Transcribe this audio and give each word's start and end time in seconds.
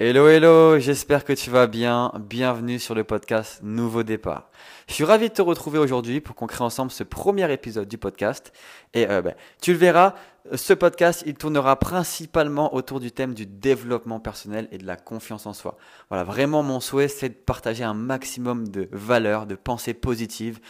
Hello, 0.00 0.28
hello, 0.28 0.78
j'espère 0.78 1.24
que 1.24 1.32
tu 1.32 1.50
vas 1.50 1.66
bien. 1.66 2.12
Bienvenue 2.20 2.78
sur 2.78 2.94
le 2.94 3.04
podcast 3.04 3.60
Nouveau 3.62 4.02
Départ. 4.02 4.48
Je 4.86 4.94
suis 4.94 5.04
ravi 5.04 5.28
de 5.28 5.34
te 5.34 5.42
retrouver 5.42 5.78
aujourd'hui 5.78 6.20
pour 6.20 6.36
qu'on 6.36 6.46
crée 6.46 6.64
ensemble 6.64 6.90
ce 6.90 7.02
premier 7.02 7.52
épisode 7.52 7.88
du 7.88 7.98
podcast. 7.98 8.52
Et 8.94 9.10
euh, 9.10 9.20
ben, 9.20 9.34
tu 9.60 9.72
le 9.72 9.78
verras, 9.78 10.14
ce 10.54 10.72
podcast, 10.72 11.24
il 11.26 11.34
tournera 11.34 11.78
principalement 11.78 12.74
autour 12.74 13.00
du 13.00 13.12
thème 13.12 13.34
du 13.34 13.44
développement 13.44 14.20
personnel 14.20 14.68
et 14.70 14.78
de 14.78 14.86
la 14.86 14.96
confiance 14.96 15.46
en 15.46 15.52
soi. 15.52 15.76
Voilà, 16.08 16.24
vraiment 16.24 16.62
mon 16.62 16.80
souhait, 16.80 17.08
c'est 17.08 17.28
de 17.28 17.34
partager 17.34 17.84
un 17.84 17.94
maximum 17.94 18.68
de 18.68 18.88
valeurs, 18.92 19.46
de 19.46 19.56
pensées 19.56 19.94
positives, 19.94 20.60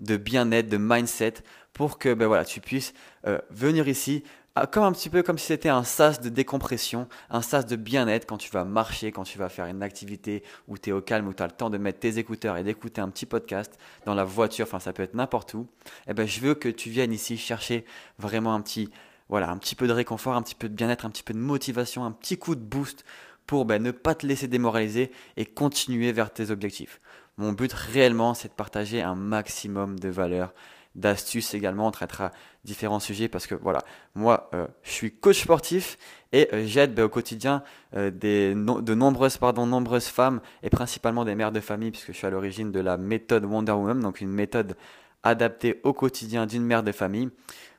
de 0.00 0.16
bien-être, 0.16 0.68
de 0.68 0.76
mindset, 0.76 1.34
pour 1.72 1.98
que 1.98 2.14
ben 2.14 2.26
voilà, 2.26 2.44
tu 2.44 2.60
puisses 2.60 2.94
euh, 3.26 3.38
venir 3.50 3.88
ici 3.88 4.22
ah, 4.58 4.66
comme 4.66 4.84
un 4.84 4.92
petit 4.92 5.10
peu 5.10 5.22
comme 5.22 5.36
si 5.36 5.48
c'était 5.48 5.68
un 5.68 5.84
sas 5.84 6.18
de 6.18 6.30
décompression, 6.30 7.08
un 7.28 7.42
sas 7.42 7.66
de 7.66 7.76
bien-être 7.76 8.24
quand 8.24 8.38
tu 8.38 8.50
vas 8.50 8.64
marcher, 8.64 9.12
quand 9.12 9.24
tu 9.24 9.36
vas 9.36 9.50
faire 9.50 9.66
une 9.66 9.82
activité 9.82 10.42
où 10.66 10.78
tu 10.78 10.88
es 10.88 10.92
au 10.94 11.02
calme, 11.02 11.28
où 11.28 11.34
tu 11.34 11.42
as 11.42 11.46
le 11.46 11.52
temps 11.52 11.68
de 11.68 11.76
mettre 11.76 11.98
tes 11.98 12.16
écouteurs 12.16 12.56
et 12.56 12.64
d'écouter 12.64 13.02
un 13.02 13.10
petit 13.10 13.26
podcast 13.26 13.78
dans 14.06 14.14
la 14.14 14.24
voiture, 14.24 14.64
enfin 14.64 14.80
ça 14.80 14.94
peut 14.94 15.02
être 15.02 15.12
n'importe 15.12 15.52
où. 15.52 15.66
Eh 16.08 16.14
ben, 16.14 16.26
je 16.26 16.40
veux 16.40 16.54
que 16.54 16.70
tu 16.70 16.88
viennes 16.88 17.12
ici 17.12 17.36
chercher 17.36 17.84
vraiment 18.18 18.54
un 18.54 18.62
petit, 18.62 18.88
voilà, 19.28 19.50
un 19.50 19.58
petit 19.58 19.74
peu 19.74 19.86
de 19.86 19.92
réconfort, 19.92 20.32
un 20.32 20.40
petit 20.40 20.54
peu 20.54 20.70
de 20.70 20.74
bien-être, 20.74 21.04
un 21.04 21.10
petit 21.10 21.22
peu 21.22 21.34
de 21.34 21.38
motivation, 21.38 22.06
un 22.06 22.12
petit 22.12 22.38
coup 22.38 22.54
de 22.54 22.62
boost 22.62 23.04
pour 23.46 23.66
ben, 23.66 23.82
ne 23.82 23.90
pas 23.90 24.14
te 24.14 24.26
laisser 24.26 24.48
démoraliser 24.48 25.12
et 25.36 25.44
continuer 25.44 26.12
vers 26.12 26.32
tes 26.32 26.50
objectifs. 26.50 27.02
Mon 27.38 27.52
but 27.52 27.72
réellement, 27.72 28.34
c'est 28.34 28.48
de 28.48 28.54
partager 28.54 29.02
un 29.02 29.14
maximum 29.14 29.98
de 29.98 30.08
valeur 30.08 30.54
d'astuces 30.94 31.52
également. 31.52 31.86
On 31.86 31.90
traitera 31.90 32.32
différents 32.64 33.00
sujets 33.00 33.28
parce 33.28 33.46
que 33.46 33.54
voilà, 33.54 33.82
moi, 34.14 34.48
euh, 34.54 34.66
je 34.82 34.90
suis 34.90 35.12
coach 35.12 35.42
sportif 35.42 35.98
et 36.32 36.48
euh, 36.54 36.64
j'aide 36.66 36.94
ben, 36.94 37.04
au 37.04 37.08
quotidien 37.10 37.62
euh, 37.94 38.10
de 38.10 38.94
nombreuses 38.94 40.06
femmes 40.06 40.40
et 40.62 40.70
principalement 40.70 41.24
des 41.24 41.34
mères 41.34 41.52
de 41.52 41.60
famille 41.60 41.90
puisque 41.90 42.12
je 42.12 42.16
suis 42.16 42.26
à 42.26 42.30
l'origine 42.30 42.72
de 42.72 42.80
la 42.80 42.96
méthode 42.96 43.44
Wonder 43.44 43.72
Woman, 43.72 44.00
donc 44.00 44.22
une 44.22 44.30
méthode 44.32 44.74
adaptée 45.22 45.80
au 45.84 45.92
quotidien 45.92 46.46
d'une 46.46 46.64
mère 46.64 46.82
de 46.82 46.92
famille. 46.92 47.28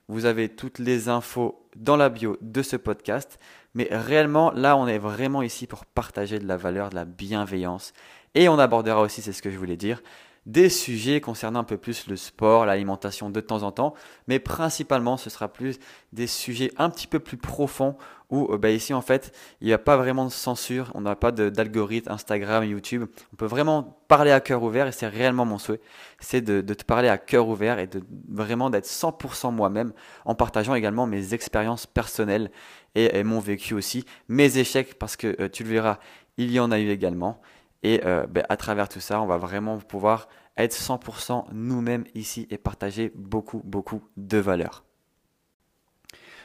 Vous 0.08 0.26
avez 0.26 0.48
toutes 0.50 0.80
les 0.80 1.10
infos 1.10 1.68
dans 1.76 1.98
la 1.98 2.10
bio 2.10 2.38
de 2.42 2.62
ce 2.62 2.76
podcast. 2.76 3.40
Mais 3.74 3.90
réellement, 3.92 4.52
là, 4.52 4.78
on 4.78 4.88
est 4.88 4.98
vraiment 4.98 5.42
ici 5.42 5.68
pour 5.68 5.86
partager 5.86 6.40
de 6.40 6.48
la 6.48 6.58
valeur, 6.58 6.90
de 6.90 6.96
la 6.96 7.06
bienveillance. 7.06 7.94
Et 8.38 8.50
on 8.50 8.60
abordera 8.60 9.02
aussi, 9.02 9.24
c'est 9.24 9.34
ce 9.34 9.42
que 9.42 9.50
je 9.50 9.58
voulais 9.58 9.78
dire, 9.78 10.04
des 10.46 10.70
sujets 10.70 11.22
concernant 11.22 11.62
un 11.62 11.64
peu 11.64 11.78
plus 11.78 12.06
le 12.06 12.16
sport, 12.16 12.68
l'alimentation 12.68 13.32
de 13.32 13.42
temps 13.42 13.64
en 13.64 13.72
temps, 13.72 13.96
mais 14.28 14.38
principalement 14.38 15.18
ce 15.18 15.32
sera 15.32 15.48
plus 15.48 15.80
des 16.14 16.28
sujets 16.28 16.72
un 16.78 16.92
petit 16.92 17.08
peu 17.08 17.18
plus 17.18 17.38
profonds 17.38 17.98
où 18.30 18.54
euh, 18.54 18.60
bah, 18.60 18.70
ici 18.70 18.94
en 18.94 19.02
fait 19.02 19.36
il 19.60 19.66
n'y 19.66 19.74
a 19.74 19.80
pas 19.80 19.98
vraiment 19.98 20.24
de 20.24 20.30
censure, 20.30 20.92
on 20.94 21.02
n'a 21.02 21.16
pas 21.16 21.32
d'algorithme 21.32 22.12
Instagram, 22.12 22.64
YouTube, 22.64 23.06
on 23.34 23.36
peut 23.38 23.48
vraiment 23.48 23.98
parler 24.08 24.32
à 24.32 24.40
cœur 24.40 24.62
ouvert 24.62 24.86
et 24.86 24.92
c'est 24.92 25.08
réellement 25.08 25.46
mon 25.46 25.58
souhait, 25.58 25.82
c'est 26.20 26.42
de, 26.42 26.62
te 26.62 26.84
parler 26.84 27.10
à 27.10 27.18
cœur 27.18 27.48
ouvert 27.48 27.80
et 27.80 27.88
de 27.88 28.04
vraiment 28.30 28.70
d'être 28.70 28.86
100% 28.86 29.52
moi-même 29.52 29.94
en 30.26 30.36
partageant 30.36 30.76
également 30.76 31.08
mes 31.08 31.34
expériences 31.34 31.88
personnelles 31.88 32.52
et, 32.94 33.24
mon 33.24 33.40
vécu 33.40 33.74
aussi, 33.74 34.06
mes 34.28 34.60
échecs 34.60 35.00
parce 35.00 35.16
que 35.16 35.36
euh, 35.42 35.50
tu 35.50 35.64
le 35.64 35.72
verras, 35.72 35.98
il 36.38 36.52
y 36.52 36.60
en 36.60 36.72
a 36.72 36.78
eu 36.80 36.90
également. 36.90 37.42
Et 37.84 38.02
euh, 38.06 38.26
ben, 38.28 38.44
à 38.50 38.58
travers 38.58 38.90
tout 38.90 39.00
ça, 39.00 39.22
on 39.22 39.28
va 39.28 39.38
vraiment 39.38 39.78
pouvoir 39.78 40.28
être 40.58 40.76
100% 40.76 41.46
nous-mêmes 41.52 42.06
ici 42.16 42.48
et 42.50 42.58
partager 42.58 43.12
beaucoup, 43.16 43.62
beaucoup 43.64 44.02
de 44.18 44.38
valeur. 44.38 44.84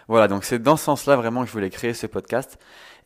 Voilà, 0.09 0.29
donc 0.29 0.45
c'est 0.45 0.59
dans 0.59 0.77
ce 0.77 0.85
sens-là 0.85 1.17
vraiment 1.17 1.43
que 1.43 1.47
je 1.47 1.53
voulais 1.53 1.71
créer 1.71 1.95
ce 1.95 2.07
podcast. 2.07 2.59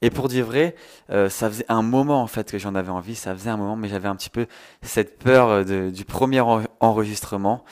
Et 0.03 0.11
pour 0.11 0.29
dire 0.29 0.45
vrai, 0.45 0.75
euh, 1.11 1.29
ça 1.29 1.49
faisait 1.49 1.65
un 1.69 1.83
moment 1.83 2.23
en 2.23 2.27
fait 2.27 2.51
que 2.51 2.59
j'en 2.59 2.75
avais 2.75 2.91
envie, 2.91 3.15
ça 3.15 3.35
faisait 3.35 3.51
un 3.51 3.57
moment, 3.57 3.77
mais 3.77 3.89
j'avais 3.89 4.09
un 4.09 4.17
petit 4.17 4.31
peu 4.31 4.47
cette 4.83 5.19
peur 5.19 5.49
euh, 5.49 5.91
du 5.91 6.05
premier 6.05 6.41
enregistrement 6.81 7.65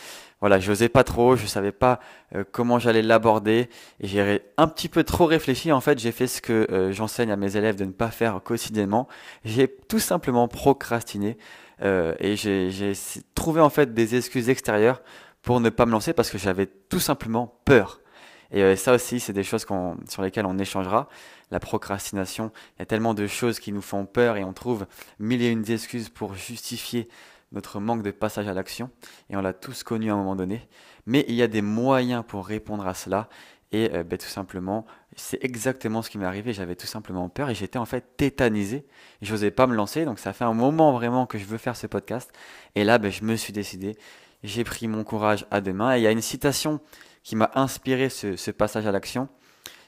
voilà, 0.45 0.61
je 0.61 0.69
n'osais 0.69 0.91
pas 0.91 1.05
trop, 1.05 1.37
je 1.37 1.47
savais 1.47 1.73
pas 1.73 2.01
euh, 2.35 2.45
comment 2.53 2.79
j'allais 2.79 3.01
l'aborder 3.01 3.71
et 3.99 4.07
j'ai 4.07 4.43
un 4.59 4.69
petit 4.69 4.91
peu 4.91 5.03
trop 5.03 5.25
réfléchi. 5.25 5.73
En 5.73 5.81
fait, 5.81 5.99
j'ai 5.99 6.13
fait 6.13 6.27
ce 6.27 6.43
que 6.43 6.67
euh, 6.71 6.93
j'enseigne 6.93 7.31
à 7.31 7.37
mes 7.37 7.57
élèves 7.57 7.77
de 7.77 7.87
ne 7.87 7.93
pas 7.93 8.11
faire 8.11 8.43
quotidiennement. 8.43 9.09
J'ai 9.47 9.75
tout 9.89 10.01
simplement 10.01 10.47
procrastiné 10.47 11.39
euh, 11.81 12.15
et 12.21 12.37
j'ai 12.37 12.93
trouvé 13.35 13.63
en 13.63 13.71
fait 13.71 13.95
des 13.95 14.17
excuses 14.17 14.51
extérieures 14.51 15.01
pour 15.41 15.61
ne 15.61 15.71
pas 15.71 15.87
me 15.87 15.93
lancer 15.93 16.13
parce 16.13 16.29
que 16.29 16.37
j'avais 16.37 16.67
tout 16.67 17.01
simplement 17.01 17.59
peur. 17.65 18.03
Et 18.51 18.77
ça 18.77 18.93
aussi, 18.93 19.21
c'est 19.21 19.33
des 19.33 19.45
choses 19.45 19.65
sur 20.11 20.23
lesquelles 20.23 20.45
on 20.45 20.59
échangera. 20.59 21.09
La 21.51 21.59
procrastination, 21.59 22.53
il 22.77 22.81
y 22.81 22.83
a 22.83 22.87
tellement 22.87 23.15
de 23.15 23.27
choses 23.27 23.61
qui 23.61 23.73
nous 23.73 23.81
font 23.81 24.05
peur 24.05 24.37
et 24.37 24.45
on 24.45 24.53
trouve 24.53 24.85
mille 25.19 25.41
et 25.41 25.49
une 25.49 25.69
excuses 25.71 26.11
pour 26.11 26.35
justifier 26.35 27.09
notre 27.53 27.81
manque 27.81 28.03
de 28.03 28.11
passage 28.11 28.49
à 28.49 28.55
l'action, 28.55 28.91
et 29.31 29.37
on 29.37 29.41
l'a 29.41 29.53
tous 29.53 29.83
connu 29.83 30.11
à 30.11 30.15
un 30.15 30.17
moment 30.17 30.37
donné. 30.37 30.69
Mais 31.07 31.25
il 31.29 31.35
y 31.35 31.43
a 31.43 31.49
des 31.49 31.63
moyens 31.63 32.25
pour 32.27 32.47
répondre 32.47 32.87
à 32.87 32.95
cela, 32.95 33.29
et 33.75 33.91
euh, 33.93 34.05
ben, 34.05 34.17
tout 34.17 34.29
simplement, 34.29 34.87
c'est 35.17 35.43
exactement 35.45 36.01
ce 36.01 36.09
qui 36.09 36.17
m'est 36.17 36.25
arrivé. 36.25 36.53
J'avais 36.53 36.77
tout 36.77 36.87
simplement 36.87 37.29
peur 37.29 37.51
et 37.51 37.57
j'étais 37.57 37.79
en 37.79 37.85
fait 37.85 38.17
tétanisé. 38.17 38.87
Je 39.21 39.33
n'osais 39.33 39.51
pas 39.51 39.67
me 39.67 39.75
lancer, 39.75 40.05
donc 40.05 40.21
ça 40.21 40.33
fait 40.33 40.45
un 40.45 40.55
moment 40.55 40.93
vraiment 40.93 41.27
que 41.27 41.39
je 41.39 41.45
veux 41.45 41.59
faire 41.59 41.75
ce 41.75 41.89
podcast. 41.89 42.31
Et 42.77 42.85
là, 42.85 42.99
ben, 42.99 43.11
je 43.11 43.25
me 43.25 43.35
suis 43.35 43.53
décidé, 43.53 43.97
j'ai 44.45 44.63
pris 44.63 44.87
mon 44.87 45.03
courage 45.03 45.45
à 45.51 45.61
deux 45.61 45.73
mains. 45.73 45.97
Et 45.97 45.99
il 45.99 46.03
y 46.03 46.07
a 46.07 46.13
une 46.13 46.23
citation 46.23 46.79
qui 47.25 47.35
m'a 47.35 47.51
inspiré 47.57 48.11
ce, 48.11 48.51
passage 48.53 48.87
à 48.87 48.93
l'action. 48.93 49.29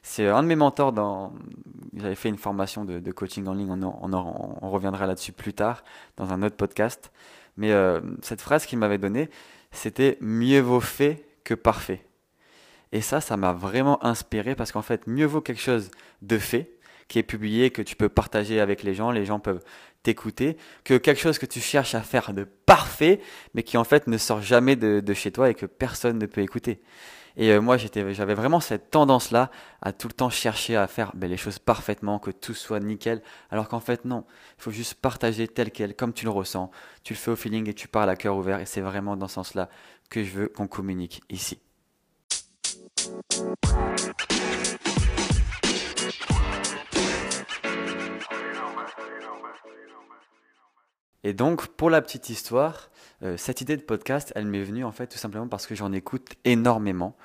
C'est 0.02 0.26
un 0.26 0.42
de 0.42 0.48
mes 0.48 0.56
mentors 0.56 0.92
dans. 0.92 1.32
J'avais 1.94 2.16
fait 2.16 2.28
une 2.28 2.38
formation 2.38 2.84
de, 2.84 3.12
coaching 3.12 3.46
en 3.46 3.54
ligne, 3.54 3.70
on, 3.70 4.12
on 4.12 4.70
reviendra 4.70 5.06
là-dessus 5.06 5.32
plus 5.32 5.54
tard 5.54 5.84
dans 6.16 6.32
un 6.32 6.42
autre 6.42 6.56
podcast. 6.56 7.12
Mais 7.56 7.72
euh, 7.72 8.00
cette 8.22 8.40
phrase 8.40 8.66
qu'il 8.66 8.78
m'avait 8.78 8.98
donnée, 8.98 9.28
c'était 9.70 10.18
mieux 10.20 10.60
vaut 10.60 10.80
fait 10.80 11.24
que 11.44 11.54
parfait. 11.54 12.02
Et 12.92 13.00
ça, 13.00 13.20
ça 13.20 13.36
m'a 13.36 13.52
vraiment 13.52 14.04
inspiré 14.04 14.54
parce 14.54 14.72
qu'en 14.72 14.82
fait, 14.82 15.06
mieux 15.06 15.26
vaut 15.26 15.40
quelque 15.40 15.60
chose 15.60 15.90
de 16.22 16.38
fait, 16.38 16.70
qui 17.08 17.18
est 17.18 17.24
publié, 17.24 17.70
que 17.70 17.82
tu 17.82 17.96
peux 17.96 18.08
partager 18.08 18.60
avec 18.60 18.82
les 18.82 18.94
gens, 18.94 19.10
les 19.10 19.24
gens 19.24 19.38
peuvent 19.38 19.62
t'écouter, 20.02 20.56
que 20.84 20.94
quelque 20.94 21.20
chose 21.20 21.38
que 21.38 21.46
tu 21.46 21.60
cherches 21.60 21.94
à 21.94 22.00
faire 22.00 22.32
de 22.32 22.44
parfait, 22.44 23.20
mais 23.54 23.62
qui 23.62 23.76
en 23.76 23.84
fait 23.84 24.06
ne 24.06 24.18
sort 24.18 24.40
jamais 24.40 24.76
de 24.76 25.14
chez 25.14 25.32
toi 25.32 25.50
et 25.50 25.54
que 25.54 25.66
personne 25.66 26.18
ne 26.18 26.26
peut 26.26 26.42
écouter. 26.42 26.80
Et 27.36 27.52
euh, 27.52 27.60
moi, 27.60 27.76
j'avais 27.76 28.34
vraiment 28.34 28.60
cette 28.60 28.90
tendance-là 28.90 29.50
à 29.82 29.92
tout 29.92 30.08
le 30.08 30.14
temps 30.14 30.30
chercher 30.30 30.76
à 30.76 30.86
faire 30.86 31.12
ben, 31.14 31.28
les 31.28 31.36
choses 31.36 31.58
parfaitement, 31.58 32.18
que 32.18 32.30
tout 32.30 32.54
soit 32.54 32.80
nickel. 32.80 33.22
Alors 33.50 33.68
qu'en 33.68 33.80
fait, 33.80 34.04
non. 34.04 34.24
Il 34.58 34.62
faut 34.62 34.70
juste 34.70 34.94
partager 34.94 35.46
tel 35.46 35.70
quel, 35.70 35.94
comme 35.94 36.12
tu 36.12 36.24
le 36.24 36.30
ressens. 36.30 36.70
Tu 37.02 37.12
le 37.12 37.18
fais 37.18 37.30
au 37.30 37.36
feeling 37.36 37.68
et 37.68 37.74
tu 37.74 37.88
parles 37.88 38.10
à 38.10 38.16
cœur 38.16 38.36
ouvert. 38.36 38.60
Et 38.60 38.66
c'est 38.66 38.80
vraiment 38.80 39.16
dans 39.16 39.28
ce 39.28 39.34
sens-là 39.34 39.68
que 40.08 40.24
je 40.24 40.30
veux 40.30 40.48
qu'on 40.48 40.66
communique 40.66 41.20
ici. 41.28 41.58
Et 51.26 51.32
donc, 51.32 51.66
pour 51.66 51.90
la 51.90 52.02
petite 52.02 52.30
histoire, 52.30 52.88
euh, 53.24 53.36
cette 53.36 53.60
idée 53.60 53.76
de 53.76 53.82
podcast, 53.82 54.32
elle 54.36 54.46
m'est 54.46 54.62
venue 54.62 54.84
en 54.84 54.92
fait 54.92 55.08
tout 55.08 55.18
simplement 55.18 55.48
parce 55.48 55.66
que 55.66 55.74
j'en 55.74 55.90
écoute 55.92 56.36
énormément. 56.44 57.16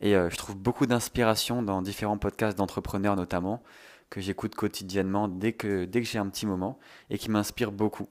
Et 0.00 0.16
euh, 0.16 0.30
je 0.30 0.36
trouve 0.38 0.56
beaucoup 0.56 0.86
d'inspiration 0.86 1.62
dans 1.62 1.82
différents 1.82 2.16
podcasts 2.16 2.56
d'entrepreneurs 2.56 3.16
notamment, 3.16 3.62
que 4.08 4.22
j'écoute 4.22 4.54
quotidiennement 4.54 5.28
dès 5.28 5.52
que, 5.52 5.84
dès 5.84 6.00
que 6.00 6.08
j'ai 6.08 6.18
un 6.18 6.30
petit 6.30 6.46
moment 6.46 6.78
et 7.10 7.18
qui 7.18 7.30
m'inspirent 7.30 7.70
beaucoup. 7.70 8.08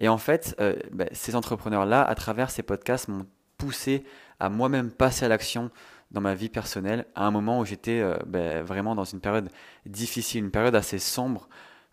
Et 0.00 0.08
en 0.10 0.18
fait, 0.18 0.54
euh, 0.60 0.76
ben, 0.92 1.08
ces 1.12 1.34
entrepreneurs-là, 1.34 2.02
à 2.02 2.14
travers 2.14 2.50
ces 2.50 2.62
podcasts, 2.62 3.08
m'ont 3.08 3.24
poussé 3.56 4.04
à 4.38 4.50
moi-même 4.50 4.90
passer 4.90 5.24
à 5.24 5.28
l'action 5.28 5.70
dans 6.10 6.20
ma 6.20 6.34
vie 6.34 6.50
personnelle 6.50 7.06
à 7.14 7.24
un 7.24 7.30
moment 7.30 7.58
où 7.58 7.64
j'étais 7.64 8.04
ben, 8.26 8.62
vraiment 8.62 8.94
dans 8.94 9.04
une 9.04 9.20
période 9.20 9.48
difficile, 9.86 10.44
une 10.44 10.50
période 10.50 10.74
assez 10.74 10.98
sombre 10.98 11.48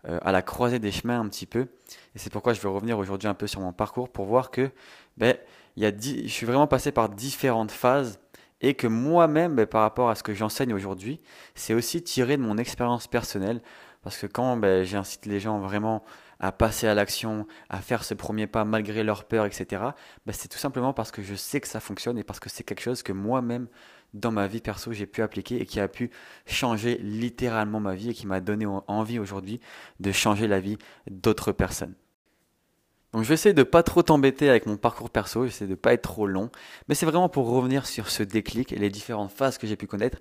euh, 0.08 0.18
à 0.22 0.32
la 0.32 0.42
croisée 0.42 0.78
des 0.78 0.90
chemins 0.90 1.20
un 1.20 1.28
petit 1.28 1.46
peu. 1.46 1.68
Et 2.14 2.18
c'est 2.18 2.30
pourquoi 2.30 2.54
je 2.54 2.60
vais 2.60 2.68
revenir 2.68 2.98
aujourd'hui 2.98 3.28
un 3.28 3.34
peu 3.34 3.46
sur 3.46 3.60
mon 3.60 3.72
parcours 3.72 4.08
pour 4.08 4.26
voir 4.26 4.50
que 4.50 4.70
ben, 5.16 5.36
y 5.76 5.86
a 5.86 5.92
je 5.96 6.26
suis 6.28 6.46
vraiment 6.46 6.66
passé 6.66 6.92
par 6.92 7.08
différentes 7.08 7.70
phases 7.70 8.18
et 8.60 8.74
que 8.74 8.86
moi-même, 8.86 9.54
ben, 9.54 9.66
par 9.66 9.82
rapport 9.82 10.10
à 10.10 10.14
ce 10.14 10.22
que 10.22 10.34
j'enseigne 10.34 10.72
aujourd'hui, 10.72 11.20
c'est 11.54 11.74
aussi 11.74 12.02
tiré 12.02 12.36
de 12.36 12.42
mon 12.42 12.58
expérience 12.58 13.06
personnelle. 13.06 13.60
Parce 14.02 14.16
que 14.16 14.26
quand 14.26 14.56
ben, 14.56 14.84
j'incite 14.84 15.26
les 15.26 15.38
gens 15.38 15.60
vraiment 15.60 16.02
à 16.40 16.50
passer 16.50 16.88
à 16.88 16.94
l'action, 16.94 17.46
à 17.68 17.80
faire 17.80 18.02
ce 18.02 18.14
premier 18.14 18.48
pas 18.48 18.64
malgré 18.64 19.04
leur 19.04 19.24
peur, 19.24 19.46
etc., 19.46 19.82
ben, 20.26 20.32
c'est 20.32 20.48
tout 20.48 20.58
simplement 20.58 20.92
parce 20.92 21.12
que 21.12 21.22
je 21.22 21.36
sais 21.36 21.60
que 21.60 21.68
ça 21.68 21.78
fonctionne 21.78 22.18
et 22.18 22.24
parce 22.24 22.40
que 22.40 22.48
c'est 22.48 22.64
quelque 22.64 22.82
chose 22.82 23.02
que 23.04 23.12
moi-même 23.12 23.68
dans 24.14 24.30
ma 24.30 24.46
vie 24.46 24.60
perso 24.60 24.92
j'ai 24.92 25.06
pu 25.06 25.22
appliquer 25.22 25.60
et 25.60 25.66
qui 25.66 25.80
a 25.80 25.88
pu 25.88 26.10
changer 26.46 26.98
littéralement 26.98 27.80
ma 27.80 27.94
vie 27.94 28.10
et 28.10 28.14
qui 28.14 28.26
m'a 28.26 28.40
donné 28.40 28.66
envie 28.66 29.18
aujourd'hui 29.18 29.60
de 30.00 30.12
changer 30.12 30.46
la 30.46 30.60
vie 30.60 30.78
d'autres 31.10 31.52
personnes. 31.52 31.94
Donc 33.12 33.24
je 33.24 33.28
vais 33.28 33.34
essayer 33.34 33.52
de 33.52 33.62
pas 33.62 33.82
trop 33.82 34.02
t'embêter 34.02 34.48
avec 34.48 34.66
mon 34.66 34.76
parcours 34.76 35.10
perso, 35.10 35.44
j'essaie 35.44 35.66
de 35.66 35.74
pas 35.74 35.92
être 35.92 36.02
trop 36.02 36.26
long, 36.26 36.50
mais 36.88 36.94
c'est 36.94 37.06
vraiment 37.06 37.28
pour 37.28 37.48
revenir 37.48 37.86
sur 37.86 38.08
ce 38.08 38.22
déclic 38.22 38.72
et 38.72 38.78
les 38.78 38.90
différentes 38.90 39.30
phases 39.30 39.58
que 39.58 39.66
j'ai 39.66 39.76
pu 39.76 39.86
connaître 39.86 40.18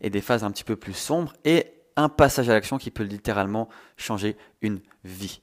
et 0.00 0.10
des 0.10 0.20
phases 0.20 0.44
un 0.44 0.50
petit 0.50 0.64
peu 0.64 0.76
plus 0.76 0.94
sombres 0.94 1.32
et 1.44 1.66
un 1.96 2.08
passage 2.08 2.48
à 2.48 2.52
l'action 2.52 2.78
qui 2.78 2.92
peut 2.92 3.02
littéralement 3.02 3.68
changer 3.96 4.36
une 4.62 4.80
vie. 5.04 5.40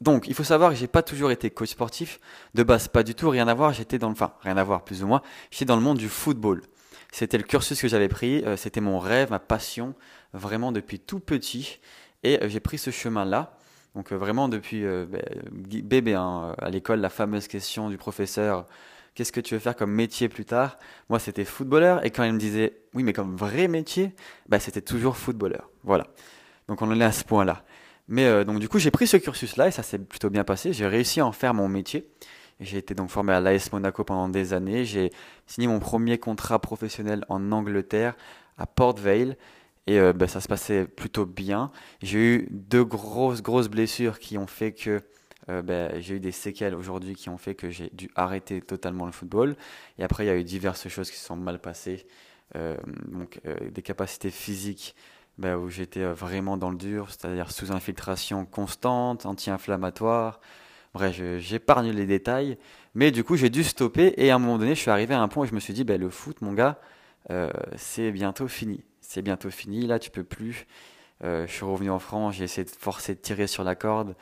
Donc, 0.00 0.28
il 0.28 0.34
faut 0.34 0.44
savoir 0.44 0.70
que 0.70 0.76
j'ai 0.76 0.86
pas 0.86 1.02
toujours 1.02 1.32
été 1.32 1.50
coach 1.50 1.70
sportif. 1.70 2.20
De 2.54 2.62
base, 2.62 2.86
pas 2.86 3.02
du 3.02 3.16
tout, 3.16 3.28
rien 3.30 3.48
à 3.48 3.54
voir. 3.54 3.72
J'étais 3.72 3.98
dans 3.98 4.08
le, 4.08 4.12
enfin, 4.12 4.32
rien 4.42 4.56
à 4.56 4.62
voir, 4.62 4.84
plus 4.84 5.02
ou 5.02 5.08
moins. 5.08 5.22
J'étais 5.50 5.64
dans 5.64 5.74
le 5.74 5.82
monde 5.82 5.98
du 5.98 6.08
football. 6.08 6.62
C'était 7.12 7.38
le 7.38 7.44
cursus 7.44 7.80
que 7.80 7.88
j'avais 7.88 8.08
pris. 8.08 8.44
Euh, 8.44 8.56
c'était 8.56 8.80
mon 8.80 8.98
rêve, 8.98 9.30
ma 9.30 9.38
passion, 9.38 9.94
vraiment 10.32 10.72
depuis 10.72 11.00
tout 11.00 11.20
petit. 11.20 11.80
Et 12.22 12.42
euh, 12.42 12.48
j'ai 12.48 12.60
pris 12.60 12.78
ce 12.78 12.90
chemin-là. 12.90 13.56
Donc, 13.94 14.12
euh, 14.12 14.16
vraiment 14.16 14.48
depuis 14.48 14.82
ben, 14.82 15.22
bébé, 15.82 16.14
hein, 16.14 16.54
à 16.58 16.70
l'école, 16.70 17.00
la 17.00 17.08
fameuse 17.08 17.48
question 17.48 17.88
du 17.88 17.96
professeur 17.96 18.66
qu'est-ce 19.14 19.32
que 19.32 19.40
tu 19.40 19.54
veux 19.54 19.60
faire 19.60 19.74
comme 19.74 19.90
métier 19.90 20.28
plus 20.28 20.44
tard? 20.44 20.78
Moi, 21.08 21.18
c'était 21.18 21.44
footballeur. 21.44 22.06
Et 22.06 22.10
quand 22.12 22.22
il 22.22 22.32
me 22.32 22.38
disait, 22.38 22.82
oui, 22.94 23.02
mais 23.02 23.12
comme 23.12 23.36
vrai 23.36 23.66
métier, 23.66 24.14
bah, 24.48 24.60
c'était 24.60 24.80
toujours 24.80 25.16
footballeur. 25.16 25.70
Voilà. 25.82 26.06
Donc, 26.68 26.82
on 26.82 26.90
en 26.92 27.00
est 27.00 27.04
à 27.04 27.10
ce 27.10 27.24
point-là. 27.24 27.64
Mais 28.06 28.44
donc, 28.44 28.60
du 28.60 28.68
coup, 28.68 28.78
j'ai 28.78 28.92
pris 28.92 29.08
ce 29.08 29.16
cursus-là 29.16 29.66
et 29.66 29.70
ça 29.72 29.82
s'est 29.82 29.98
plutôt 29.98 30.30
bien 30.30 30.44
passé. 30.44 30.72
J'ai 30.72 30.86
réussi 30.86 31.18
à 31.18 31.26
en 31.26 31.32
faire 31.32 31.52
mon 31.52 31.66
métier. 31.66 32.08
J'ai 32.60 32.78
été 32.78 32.94
donc 32.94 33.10
formé 33.10 33.32
à 33.32 33.40
l'AS 33.40 33.72
Monaco 33.72 34.02
pendant 34.02 34.28
des 34.28 34.52
années. 34.52 34.84
J'ai 34.84 35.12
signé 35.46 35.68
mon 35.68 35.78
premier 35.78 36.18
contrat 36.18 36.58
professionnel 36.58 37.24
en 37.28 37.52
Angleterre, 37.52 38.16
à 38.56 38.66
Port 38.66 38.96
Vale. 38.96 39.36
Et 39.86 39.98
euh, 40.00 40.12
bah, 40.12 40.26
ça 40.26 40.40
se 40.40 40.48
passait 40.48 40.84
plutôt 40.84 41.24
bien. 41.24 41.70
J'ai 42.02 42.18
eu 42.18 42.48
deux 42.50 42.84
grosses, 42.84 43.42
grosses 43.42 43.68
blessures 43.68 44.18
qui 44.18 44.36
ont 44.36 44.46
fait 44.46 44.72
que 44.72 45.00
euh, 45.48 45.62
ben, 45.62 45.98
j'ai 46.00 46.16
eu 46.16 46.20
des 46.20 46.32
séquelles 46.32 46.74
aujourd'hui 46.74 47.14
qui 47.14 47.30
ont 47.30 47.38
fait 47.38 47.54
que 47.54 47.70
j'ai 47.70 47.90
dû 47.92 48.10
arrêter 48.16 48.60
totalement 48.60 49.06
le 49.06 49.12
football. 49.12 49.56
Et 49.98 50.04
après, 50.04 50.24
il 50.24 50.26
y 50.26 50.30
a 50.30 50.36
eu 50.36 50.44
diverses 50.44 50.88
choses 50.88 51.10
qui 51.10 51.16
se 51.16 51.24
sont 51.24 51.36
mal 51.36 51.60
passées. 51.60 52.06
Euh, 52.56 52.76
donc, 53.06 53.40
des 53.72 53.82
capacités 53.82 54.30
physiques 54.30 54.96
ben, 55.38 55.56
où 55.56 55.70
j'étais 55.70 56.04
vraiment 56.04 56.56
dans 56.56 56.70
le 56.70 56.76
dur, 56.76 57.08
c'est-à-dire 57.10 57.52
sous 57.52 57.70
infiltration 57.70 58.44
constante, 58.44 59.26
anti-inflammatoire. 59.26 60.40
Bref, 60.94 61.20
j'épargne 61.38 61.90
les 61.90 62.06
détails. 62.06 62.58
Mais 62.94 63.10
du 63.10 63.24
coup, 63.24 63.36
j'ai 63.36 63.50
dû 63.50 63.64
stopper. 63.64 64.14
Et 64.16 64.30
à 64.30 64.36
un 64.36 64.38
moment 64.38 64.58
donné, 64.58 64.74
je 64.74 64.80
suis 64.80 64.90
arrivé 64.90 65.14
à 65.14 65.20
un 65.20 65.28
point 65.28 65.44
où 65.44 65.46
je 65.46 65.54
me 65.54 65.60
suis 65.60 65.74
dit, 65.74 65.84
ben, 65.84 66.00
le 66.00 66.10
foot, 66.10 66.40
mon 66.40 66.52
gars, 66.52 66.78
c'est 67.76 68.10
bientôt 68.10 68.48
fini. 68.48 68.82
C'est 69.00 69.22
bientôt 69.22 69.50
fini. 69.50 69.86
Là, 69.86 69.98
tu 69.98 70.10
peux 70.10 70.24
plus. 70.24 70.66
je 71.22 71.46
suis 71.46 71.64
revenu 71.64 71.90
en 71.90 71.98
France, 71.98 72.36
j'ai 72.36 72.44
essayé 72.44 72.64
de 72.64 72.70
forcer 72.70 73.14
de 73.14 73.20
tirer 73.20 73.46
sur 73.46 73.64
la 73.64 73.74
corde. 73.74 74.14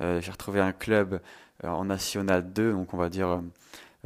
Euh, 0.00 0.20
j'ai 0.20 0.30
retrouvé 0.30 0.60
un 0.60 0.72
club 0.72 1.20
euh, 1.64 1.68
en 1.68 1.84
National 1.84 2.52
2, 2.52 2.72
donc 2.72 2.94
on 2.94 2.96
va 2.96 3.08
dire 3.08 3.42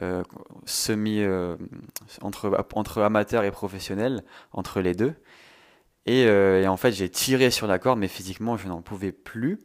euh, 0.02 0.22
semi 0.64 1.22
entre, 2.20 2.66
entre 2.74 3.02
amateurs 3.02 3.44
et 3.44 3.50
professionnels, 3.50 4.24
entre 4.52 4.80
les 4.80 4.94
deux. 4.94 5.14
Et, 6.08 6.28
en 6.68 6.76
fait, 6.76 6.92
j'ai 6.92 7.08
tiré 7.08 7.50
sur 7.50 7.66
la 7.66 7.80
corde, 7.80 7.98
mais 7.98 8.06
physiquement, 8.06 8.56
je 8.56 8.68
n'en 8.68 8.80
pouvais 8.80 9.10
plus. 9.10 9.58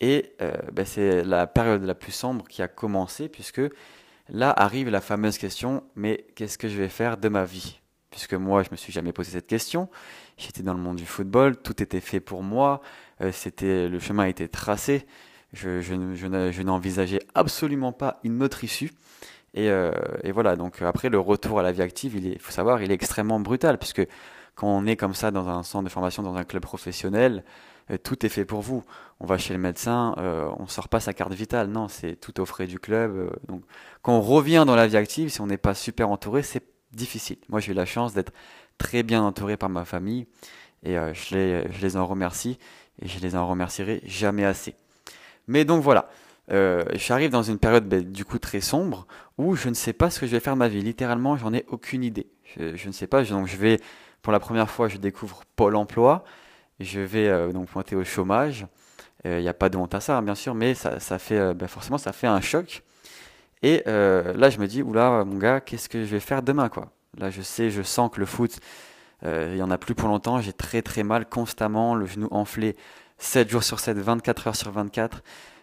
Et 0.00 0.32
ben, 0.72 0.84
c'est 0.84 1.24
la 1.24 1.46
période 1.46 1.84
la 1.84 1.94
plus 1.94 2.12
sombre 2.12 2.46
qui 2.48 2.62
a 2.62 2.68
commencé, 2.68 3.28
puisque 3.28 3.62
là 4.28 4.50
arrive 4.50 4.90
la 4.90 5.00
fameuse 5.00 5.38
question, 5.38 5.84
mais 5.94 6.26
qu'est-ce 6.34 6.58
que 6.58 6.68
je 6.68 6.76
vais 6.76 6.88
faire 6.88 7.16
de 7.16 7.28
ma 7.28 7.44
vie? 7.44 7.80
Puisque 8.10 8.34
moi, 8.34 8.62
je 8.62 8.68
me 8.70 8.76
suis 8.76 8.92
jamais 8.92 9.12
posé 9.12 9.30
cette 9.30 9.46
question. 9.46 9.88
J'étais 10.36 10.62
dans 10.62 10.74
le 10.74 10.80
monde 10.80 10.96
du 10.96 11.06
football, 11.06 11.56
tout 11.56 11.82
était 11.82 12.00
fait 12.00 12.20
pour 12.20 12.42
moi, 12.42 12.80
c'était 13.30 13.88
le 13.88 13.98
chemin 14.00 14.24
était 14.24 14.48
tracé. 14.48 15.06
Je, 15.54 15.80
je, 15.80 16.62
n'envisageais 16.62 17.20
absolument 17.34 17.92
pas 17.92 18.18
une 18.24 18.42
autre 18.42 18.64
issue. 18.64 18.90
Euh, 19.56 19.92
et, 20.22 20.32
voilà, 20.32 20.56
donc 20.56 20.82
après, 20.82 21.08
le 21.08 21.18
retour 21.18 21.60
à 21.60 21.62
la 21.62 21.72
vie 21.72 21.82
active, 21.82 22.16
il 22.16 22.38
faut 22.40 22.52
savoir, 22.52 22.82
il 22.82 22.90
est 22.90 22.94
extrêmement 22.94 23.40
brutal, 23.40 23.78
puisque 23.78 24.02
quand 24.56 24.66
on 24.66 24.86
est 24.86 24.96
comme 24.96 25.14
ça 25.14 25.30
dans 25.30 25.48
un 25.48 25.62
centre 25.62 25.84
de 25.84 25.90
formation, 25.90 26.22
dans 26.22 26.34
un 26.34 26.44
club 26.44 26.62
professionnel, 26.62 27.44
euh, 27.46 27.50
tout 28.02 28.24
est 28.24 28.28
fait 28.28 28.44
pour 28.44 28.60
vous. 28.60 28.84
On 29.20 29.26
va 29.26 29.38
chez 29.38 29.54
le 29.54 29.60
médecin, 29.60 30.14
euh, 30.18 30.48
on 30.58 30.66
sort 30.66 30.88
pas 30.88 31.00
sa 31.00 31.12
carte 31.12 31.32
vitale, 31.32 31.68
non, 31.68 31.88
c'est 31.88 32.16
tout 32.16 32.40
au 32.40 32.46
frais 32.46 32.66
du 32.66 32.78
club. 32.78 33.30
donc, 33.48 33.62
quand 34.02 34.16
on 34.16 34.20
revient 34.20 34.64
dans 34.66 34.76
la 34.76 34.86
vie 34.86 34.96
active, 34.96 35.28
si 35.28 35.40
on 35.40 35.46
n'est 35.46 35.56
pas 35.56 35.74
super 35.74 36.10
entouré, 36.10 36.42
c'est 36.42 36.64
difficile. 36.92 37.38
Moi, 37.48 37.60
j'ai 37.60 37.72
eu 37.72 37.74
la 37.74 37.86
chance 37.86 38.14
d'être 38.14 38.32
très 38.78 39.02
bien 39.02 39.22
entouré 39.22 39.56
par 39.56 39.68
ma 39.68 39.84
famille, 39.84 40.26
et 40.82 40.94
je, 40.94 41.34
les, 41.34 41.72
je 41.72 41.80
les 41.80 41.96
en 41.96 42.06
remercie, 42.06 42.58
et 43.00 43.08
je 43.08 43.18
les 43.20 43.36
en 43.36 43.48
remercierai 43.48 44.02
jamais 44.04 44.44
assez. 44.44 44.74
Mais 45.46 45.64
donc 45.64 45.82
voilà, 45.82 46.08
euh, 46.50 46.84
j'arrive 46.94 47.30
dans 47.30 47.42
une 47.42 47.58
période 47.58 47.88
ben, 47.88 48.02
du 48.02 48.24
coup 48.24 48.38
très 48.38 48.60
sombre 48.60 49.06
où 49.38 49.56
je 49.56 49.68
ne 49.68 49.74
sais 49.74 49.92
pas 49.92 50.10
ce 50.10 50.20
que 50.20 50.26
je 50.26 50.32
vais 50.32 50.40
faire 50.40 50.54
de 50.54 50.58
ma 50.58 50.68
vie. 50.68 50.82
Littéralement, 50.82 51.36
j'en 51.36 51.52
ai 51.52 51.64
aucune 51.68 52.04
idée. 52.04 52.26
Je, 52.56 52.86
ne 52.86 52.92
sais 52.92 53.06
pas. 53.06 53.24
Donc 53.24 53.46
je 53.46 53.56
vais, 53.56 53.80
pour 54.22 54.32
la 54.32 54.40
première 54.40 54.70
fois, 54.70 54.88
je 54.88 54.98
découvre 54.98 55.42
Pôle 55.56 55.76
Emploi. 55.76 56.24
Je 56.80 57.00
vais 57.00 57.28
euh, 57.28 57.52
donc 57.52 57.68
pointer 57.68 57.96
au 57.96 58.04
chômage. 58.04 58.66
Il 59.24 59.30
euh, 59.30 59.40
n'y 59.40 59.48
a 59.48 59.54
pas 59.54 59.68
de 59.68 59.76
honte 59.76 59.94
à 59.94 60.00
ça, 60.00 60.18
hein, 60.18 60.22
bien 60.22 60.34
sûr, 60.34 60.54
mais 60.54 60.74
ça, 60.74 60.98
fait 61.18 61.38
euh, 61.38 61.54
ben, 61.54 61.68
forcément 61.68 61.98
ça 61.98 62.12
fait 62.12 62.26
un 62.26 62.40
choc. 62.40 62.82
Et 63.62 63.82
là, 63.86 64.50
je 64.50 64.58
me 64.58 64.66
dis, 64.66 64.82
oula, 64.82 65.24
mon 65.24 65.38
gars, 65.38 65.58
qu'est-ce 65.58 65.88
que 65.88 66.04
je 66.04 66.10
vais 66.10 66.20
faire 66.20 66.42
demain, 66.42 66.68
quoi? 66.68 66.92
Là, 67.16 67.30
je 67.30 67.40
sais, 67.40 67.70
je 67.70 67.80
sens 67.80 68.10
que 68.12 68.20
le 68.20 68.26
foot, 68.26 68.58
il 69.24 69.56
y 69.56 69.62
en 69.62 69.70
a 69.70 69.78
plus 69.78 69.94
pour 69.94 70.06
longtemps. 70.06 70.38
J'ai 70.42 70.52
très 70.52 70.82
très 70.82 71.02
mal 71.02 71.26
constamment, 71.26 71.94
le 71.94 72.04
genou 72.04 72.28
enflé 72.30 72.76
7 73.16 73.48
jours 73.48 73.62
sur 73.62 73.80
7, 73.80 73.96
24 73.96 74.48
heures 74.48 74.56
sur 74.56 74.70
24, 74.70 75.22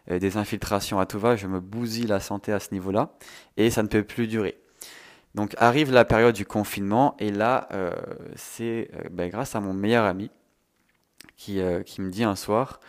euh, 0.10 0.18
des 0.18 0.38
infiltrations 0.38 1.00
à 1.00 1.06
tout 1.06 1.20
va, 1.20 1.36
je 1.36 1.46
me 1.46 1.60
bousille 1.60 2.08
la 2.08 2.20
santé 2.20 2.52
à 2.52 2.60
ce 2.60 2.74
niveau-là, 2.74 3.12
et 3.56 3.70
ça 3.70 3.84
ne 3.84 3.88
peut 3.88 4.04
plus 4.04 4.26
durer. 4.26 4.58
Donc 5.36 5.54
arrive 5.60 5.92
la 5.92 6.04
période 6.04 6.34
du 6.34 6.46
confinement, 6.46 7.16
et 7.20 7.32
là, 7.32 7.70
c'est 8.36 8.90
ben, 9.12 9.30
grâce 9.30 9.56
à 9.56 9.60
mon 9.60 9.74
meilleur 9.74 10.06
ami 10.06 10.32
qui, 11.46 11.60
qui 11.86 12.02
me 12.02 12.10
dit 12.10 12.24
un 12.24 12.36
soir, 12.36 12.80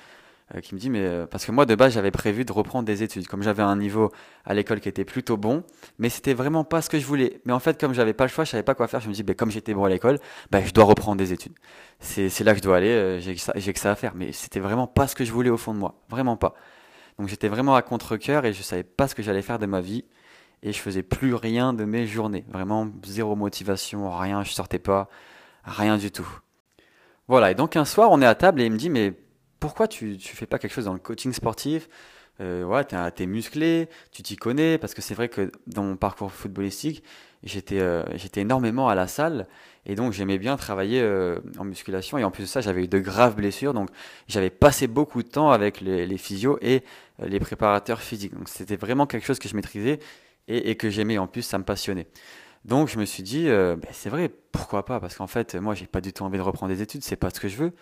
euh, 0.55 0.61
qui 0.61 0.75
me 0.75 0.81
dit 0.81 0.91
mais 0.91 1.01
euh, 1.01 1.27
parce 1.27 1.47
que 1.47 1.53
moi 1.53 1.65
de 1.65 1.75
base 1.75 1.95
j'avais 1.95 2.11
prévu 2.11 2.45
de 2.45 2.53
reprendre 2.53 2.85
des 2.85 3.03
études. 3.03 3.27
Comme 3.27 3.43
j'avais 3.43 3.63
un 3.63 3.77
niveau 3.77 4.11
à 4.45 4.55
l'école 4.55 4.81
qui 4.81 4.89
était 4.89 5.05
plutôt 5.05 5.37
bon 5.37 5.65
mais 5.99 6.09
c'était 6.09 6.35
vraiment 6.35 6.65
pas 6.65 6.83
ce 6.83 6.91
que 6.91 6.99
je 6.99 7.07
voulais. 7.07 7.41
Mais 7.47 7.53
en 7.53 7.59
fait 7.61 7.81
comme 7.81 7.95
j'avais 7.95 8.13
pas 8.13 8.25
le 8.25 8.29
choix 8.31 8.45
je 8.45 8.51
savais 8.51 8.63
pas 8.63 8.75
quoi 8.75 8.87
faire 8.87 9.01
je 9.01 9.09
me 9.09 9.15
dis 9.15 9.25
comme 9.25 9.51
j'étais 9.51 9.73
bon 9.73 9.85
à 9.85 9.89
l'école 9.89 10.19
ben 10.51 10.63
je 10.65 10.73
dois 10.73 10.85
reprendre 10.85 11.17
des 11.17 11.33
études. 11.33 11.55
C'est 12.01 12.41
là 12.41 12.53
que 12.53 12.59
je 12.59 12.63
dois 12.63 12.77
aller 12.77 12.91
euh, 12.91 13.21
j'ai 13.21 13.35
que 13.35 13.71
que 13.73 13.81
ça 13.81 13.93
à 13.93 13.95
faire. 13.95 14.15
Mais 14.15 14.33
c'était 14.33 14.61
vraiment 14.61 14.87
pas 14.87 15.07
ce 15.07 15.15
que 15.15 15.25
je 15.25 15.33
voulais 15.33 15.51
au 15.51 15.57
fond 15.57 15.73
de 15.73 15.79
moi. 15.79 16.03
Vraiment 16.11 16.37
pas. 16.37 16.55
Donc 17.19 17.29
j'étais 17.29 17.49
vraiment 17.49 17.75
à 17.75 17.83
contre 17.83 18.17
cœur 18.17 18.45
et 18.45 18.53
je 18.53 18.63
savais 18.63 18.85
pas 18.85 19.09
ce 19.09 19.15
que 19.15 19.23
j'allais 19.23 19.43
faire 19.43 19.59
de 19.59 19.67
ma 19.67 19.81
vie. 19.81 20.05
Et 20.63 20.73
je 20.73 20.79
faisais 20.79 21.03
plus 21.03 21.35
rien 21.35 21.73
de 21.73 21.85
mes 21.85 22.07
journées. 22.07 22.45
Vraiment 22.49 22.89
zéro 23.05 23.37
motivation 23.37 24.11
rien 24.17 24.45
je 24.45 24.53
sortais 24.53 24.79
pas 24.79 25.09
rien 25.65 25.97
du 25.97 26.11
tout 26.11 26.29
voilà 27.29 27.51
et 27.51 27.55
donc 27.55 27.77
un 27.77 27.85
soir 27.85 28.11
on 28.11 28.21
est 28.21 28.27
à 28.27 28.35
table 28.35 28.61
et 28.61 28.67
il 28.67 28.73
me 28.73 28.79
dit 28.79 28.91
mais 28.91 29.15
pourquoi 29.63 29.87
tu 29.87 30.07
ne 30.15 30.19
fais 30.19 30.47
pas 30.47 30.59
quelque 30.59 30.73
chose 30.73 30.87
dans 30.87 30.93
le 30.93 30.99
coaching 30.99 31.33
sportif? 31.33 31.89
Euh, 32.41 32.65
ouais, 32.65 32.85
tu 32.85 32.97
es, 32.97 33.27
musclé, 33.27 33.89
tu 34.11 34.25
t'y 34.25 34.35
connais, 34.35 34.77
parce 34.77 34.93
que 34.93 35.01
c'est 35.03 35.15
vrai 35.15 35.29
que 35.29 35.53
dans 35.69 35.85
mon 35.85 35.97
parcours 35.97 36.33
footballistique, 36.33 37.05
j'étais 37.45 37.79
euh, 37.79 38.03
j'étais 38.17 38.41
énormément 38.41 38.89
à 38.89 38.97
la 38.97 39.07
salle, 39.07 39.47
et 39.87 39.95
donc 39.95 40.13
j'aimais 40.13 40.39
bien 40.39 40.57
travailler 40.57 41.01
euh, 41.01 41.39
en 41.59 41.65
musculation, 41.65 42.19
et 42.19 42.25
en 42.25 42.33
plus 42.33 42.43
de 42.45 42.49
ça, 42.49 42.61
j'avais 42.61 42.83
eu 42.85 42.89
de 42.89 42.99
graves 42.99 43.37
blessures, 43.37 43.73
donc 43.75 43.91
j'avais 44.27 44.51
passé 44.51 44.89
beaucoup 44.89 45.23
de 45.23 45.29
temps 45.29 45.51
avec 45.51 45.81
les, 45.81 46.07
les 46.07 46.19
physios 46.19 46.59
et 46.61 46.83
euh, 47.21 47.29
les 47.29 47.39
préparateurs 47.39 48.01
physiques. 48.01 48.35
Donc 48.35 48.49
c'était 48.49 48.77
vraiment 48.77 49.07
quelque 49.07 49.27
chose 49.27 49.39
que 49.39 49.49
je 49.49 49.55
maîtrisais 49.55 50.01
et, 50.49 50.71
et 50.71 50.77
que 50.77 50.91
j'aimais, 50.91 51.19
en 51.19 51.29
plus 51.29 51.43
ça 51.43 51.59
me 51.59 51.65
passionnait. 51.65 52.09
Donc 52.65 52.89
je 52.89 52.99
me 52.99 53.05
suis 53.05 53.23
dit, 53.23 53.47
ben, 53.47 53.81
c'est 53.91 54.11
vrai, 54.11 54.31
pourquoi 54.53 54.85
pas, 54.85 55.01
parce 55.01 55.17
qu'en 55.17 55.27
fait, 55.27 55.55
moi 55.57 55.75
j'ai 55.75 55.87
pas 55.87 56.01
du 56.01 56.13
tout 56.13 56.23
envie 56.23 56.39
de 56.39 56.43
reprendre 56.43 56.73
des 56.73 56.83
études, 56.83 57.03
c'est 57.03 57.17
pas 57.17 57.31
ce 57.31 57.41
que 57.41 57.49
je 57.49 57.57
veux. 57.57 57.73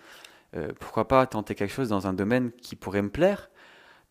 Euh, 0.56 0.72
pourquoi 0.80 1.06
pas 1.06 1.26
tenter 1.26 1.54
quelque 1.54 1.72
chose 1.72 1.88
dans 1.88 2.06
un 2.06 2.12
domaine 2.12 2.50
qui 2.52 2.76
pourrait 2.76 3.02
me 3.02 3.10
plaire? 3.10 3.50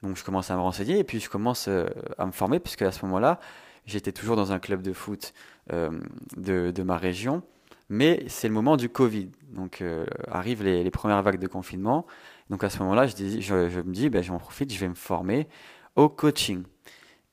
Donc 0.02 0.16
je 0.16 0.24
commence 0.24 0.50
à 0.52 0.56
me 0.56 0.62
renseigner 0.62 1.00
et 1.00 1.04
puis 1.04 1.20
je 1.20 1.30
commence 1.30 1.68
euh, 1.68 1.86
à 2.18 2.26
me 2.26 2.32
former 2.32 2.60
puisque 2.60 2.84
à 2.84 2.92
ce 2.92 3.06
moment-là, 3.06 3.40
j'étais 3.86 4.12
toujours 4.12 4.36
dans 4.36 4.52
un 4.52 4.60
club 4.60 4.82
de 4.82 4.94
foot 4.94 5.34
euh, 5.74 5.92
de, 6.38 6.84
ma 6.84 6.98
région, 6.98 7.44
mais 7.90 8.24
c'est 8.28 8.48
le 8.48 8.54
moment 8.54 8.78
du 8.78 8.88
Covid. 8.90 9.30
Donc 9.50 9.84
arrivent 10.30 10.64
les, 10.64 10.90
premières 10.92 11.22
vagues 11.22 11.40
de 11.40 11.48
confinement. 11.48 12.06
Donc 12.50 12.64
à 12.64 12.70
ce 12.70 12.80
moment-là, 12.80 13.08
je, 13.08 13.40
je, 13.42 13.82
me 13.82 13.92
dis, 13.92 14.10
ben, 14.10 14.24
je 14.24 14.32
m'en 14.32 14.40
profite, 14.40 14.74
je 14.74 14.80
vais 14.80 14.88
me 14.88 14.96
former 14.96 15.48
au 15.96 16.08
coaching. 16.08 16.64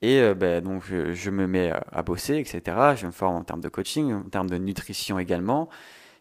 Et 0.02 0.34
ben, 0.34 0.62
donc 0.62 0.82
je, 0.84 1.30
me 1.30 1.46
mets 1.46 1.72
à 1.90 2.02
bosser, 2.02 2.36
etc. 2.36 2.94
Je 2.96 3.06
me 3.06 3.12
forme 3.12 3.36
en 3.36 3.44
termes 3.44 3.62
de 3.62 3.68
coaching, 3.68 4.12
en 4.12 4.22
termes 4.24 4.50
de 4.50 4.58
nutrition 4.58 5.18
également. 5.18 5.68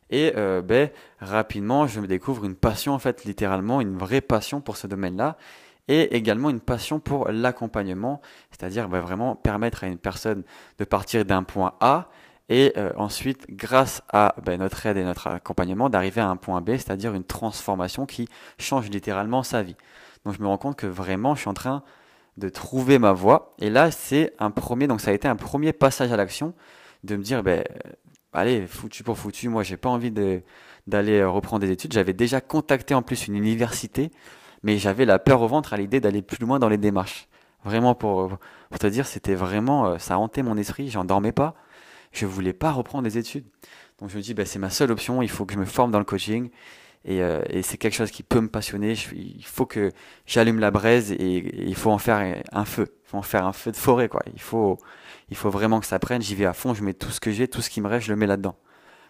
Et 0.09 0.33
euh, 0.35 0.61
ben, 0.61 0.89
rapidement, 1.19 1.87
je 1.87 1.99
me 1.99 2.07
découvre 2.07 2.45
une 2.45 2.55
passion, 2.55 2.93
en 2.93 2.99
fait, 2.99 3.25
littéralement, 3.25 3.81
une 3.81 3.97
vraie 3.97 4.21
passion 4.21 4.61
pour 4.61 4.77
ce 4.77 4.87
domaine-là. 4.87 5.37
Et 5.87 6.15
également 6.15 6.49
une 6.49 6.61
passion 6.61 6.99
pour 6.99 7.29
l'accompagnement, 7.29 8.21
c'est-à-dire 8.51 8.89
ben, 8.89 9.01
vraiment 9.01 9.35
permettre 9.35 9.83
à 9.83 9.87
une 9.87 9.99
personne 9.99 10.43
de 10.79 10.83
partir 10.83 11.25
d'un 11.25 11.43
point 11.43 11.75
A 11.79 12.09
et 12.49 12.73
euh, 12.77 12.91
ensuite, 12.95 13.45
grâce 13.49 14.01
à 14.11 14.35
notre 14.57 14.85
aide 14.85 14.97
et 14.97 15.03
notre 15.03 15.27
accompagnement, 15.27 15.89
d'arriver 15.89 16.21
à 16.21 16.29
un 16.29 16.37
point 16.37 16.61
B, 16.61 16.71
c'est-à-dire 16.71 17.13
une 17.13 17.23
transformation 17.23 18.05
qui 18.05 18.27
change 18.59 18.89
littéralement 18.89 19.43
sa 19.43 19.63
vie. 19.63 19.75
Donc 20.25 20.35
je 20.35 20.41
me 20.41 20.47
rends 20.47 20.57
compte 20.57 20.75
que 20.75 20.87
vraiment, 20.87 21.35
je 21.35 21.41
suis 21.41 21.49
en 21.49 21.53
train 21.55 21.83
de 22.37 22.49
trouver 22.49 22.99
ma 22.99 23.13
voie. 23.13 23.55
Et 23.59 23.69
là, 23.69 23.91
c'est 23.91 24.33
un 24.39 24.51
premier, 24.51 24.87
donc 24.87 25.01
ça 25.01 25.11
a 25.11 25.13
été 25.13 25.27
un 25.27 25.35
premier 25.35 25.73
passage 25.73 26.11
à 26.11 26.17
l'action 26.17 26.53
de 27.03 27.15
me 27.15 27.23
dire, 27.23 27.43
ben, 27.43 27.63
allez, 28.33 28.67
foutu 28.67 29.03
pour 29.03 29.17
foutu, 29.17 29.49
moi, 29.49 29.63
j'ai 29.63 29.77
pas 29.77 29.89
envie 29.89 30.11
d'aller 30.11 31.23
reprendre 31.23 31.61
des 31.61 31.71
études. 31.71 31.93
J'avais 31.93 32.13
déjà 32.13 32.41
contacté 32.41 32.93
en 32.93 33.01
plus 33.01 33.27
une 33.27 33.35
université, 33.35 34.11
mais 34.63 34.77
j'avais 34.77 35.05
la 35.05 35.19
peur 35.19 35.41
au 35.41 35.47
ventre 35.47 35.73
à 35.73 35.77
l'idée 35.77 35.99
d'aller 35.99 36.21
plus 36.21 36.39
loin 36.39 36.59
dans 36.59 36.69
les 36.69 36.77
démarches. 36.77 37.27
Vraiment, 37.63 37.95
pour, 37.95 38.37
pour 38.69 38.79
te 38.79 38.87
dire, 38.87 39.07
c'était 39.07 39.35
vraiment, 39.35 39.87
euh, 39.87 39.97
ça 39.97 40.19
hantait 40.19 40.43
mon 40.43 40.57
esprit, 40.57 40.89
j'en 40.89 41.03
dormais 41.03 41.31
pas. 41.31 41.55
Je 42.11 42.25
voulais 42.25 42.53
pas 42.53 42.71
reprendre 42.71 43.03
des 43.03 43.17
études. 43.17 43.45
Donc 43.99 44.09
je 44.09 44.17
me 44.17 44.21
dis, 44.21 44.33
ben, 44.33 44.45
c'est 44.45 44.59
ma 44.59 44.69
seule 44.69 44.91
option, 44.91 45.21
il 45.21 45.29
faut 45.29 45.45
que 45.45 45.53
je 45.53 45.59
me 45.59 45.65
forme 45.65 45.91
dans 45.91 45.99
le 45.99 46.05
coaching. 46.05 46.49
Et, 47.05 47.21
euh, 47.21 47.43
et 47.49 47.61
c'est 47.61 47.77
quelque 47.77 47.93
chose 47.93 48.11
qui 48.11 48.23
peut 48.23 48.41
me 48.41 48.49
passionner. 48.49 48.95
il 49.13 49.45
faut 49.45 49.65
que 49.65 49.91
j'allume 50.25 50.59
la 50.59 50.71
braise 50.71 51.11
et, 51.11 51.67
il 51.67 51.75
faut 51.75 51.91
en 51.91 51.99
faire 51.99 52.41
un 52.51 52.65
feu. 52.65 52.87
Il 53.05 53.09
faut 53.09 53.17
en 53.17 53.21
faire 53.21 53.45
un 53.45 53.53
feu 53.53 53.71
de 53.71 53.77
forêt, 53.77 54.09
quoi. 54.09 54.21
Il 54.33 54.41
faut, 54.41 54.77
il 55.29 55.37
faut 55.37 55.51
vraiment 55.51 55.79
que 55.79 55.85
ça 55.85 55.99
prenne. 55.99 56.21
J'y 56.21 56.35
vais 56.35 56.45
à 56.45 56.53
fond, 56.53 56.73
je 56.73 56.83
mets 56.83 56.93
tout 56.93 57.11
ce 57.11 57.19
que 57.19 57.31
j'ai, 57.31 57.47
tout 57.47 57.61
ce 57.61 57.69
qui 57.69 57.81
me 57.81 57.87
reste, 57.87 58.07
je 58.07 58.11
le 58.11 58.17
mets 58.17 58.27
là-dedans. 58.27 58.55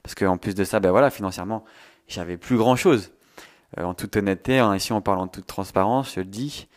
Parce 0.03 0.13
qu'en 0.13 0.37
plus 0.37 0.53
de 0.53 0.63
ça, 0.63 0.79
ben 0.79 0.91
voilà, 0.91 1.09
financièrement, 1.09 1.63
j'avais 2.07 2.37
plus 2.37 2.57
grand-chose. 2.57 3.11
Euh, 3.79 3.83
en 3.83 3.93
toute 3.93 4.15
honnêteté, 4.15 4.59
hein, 4.59 4.75
ici 4.75 4.93
on 4.93 5.01
parle 5.01 5.19
en 5.19 5.27
toute 5.27 5.47
transparence, 5.47 6.13
je 6.15 6.19
le 6.19 6.27
dis, 6.27 6.67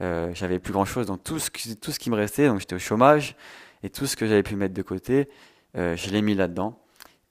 euh, 0.00 0.30
j'avais 0.34 0.58
plus 0.58 0.72
grand-chose. 0.72 1.06
Donc 1.06 1.24
tout 1.24 1.38
ce, 1.38 1.50
tout 1.74 1.92
ce 1.92 1.98
qui 1.98 2.10
me 2.10 2.16
restait, 2.16 2.46
donc 2.48 2.60
j'étais 2.60 2.74
au 2.74 2.80
chômage, 2.80 3.36
et 3.82 3.90
tout 3.90 4.06
ce 4.06 4.16
que 4.16 4.26
j'avais 4.26 4.42
pu 4.42 4.56
mettre 4.56 4.74
de 4.74 4.82
côté, 4.82 5.28
euh, 5.76 5.96
je 5.96 6.10
l'ai 6.10 6.22
mis 6.22 6.34
là-dedans. 6.34 6.78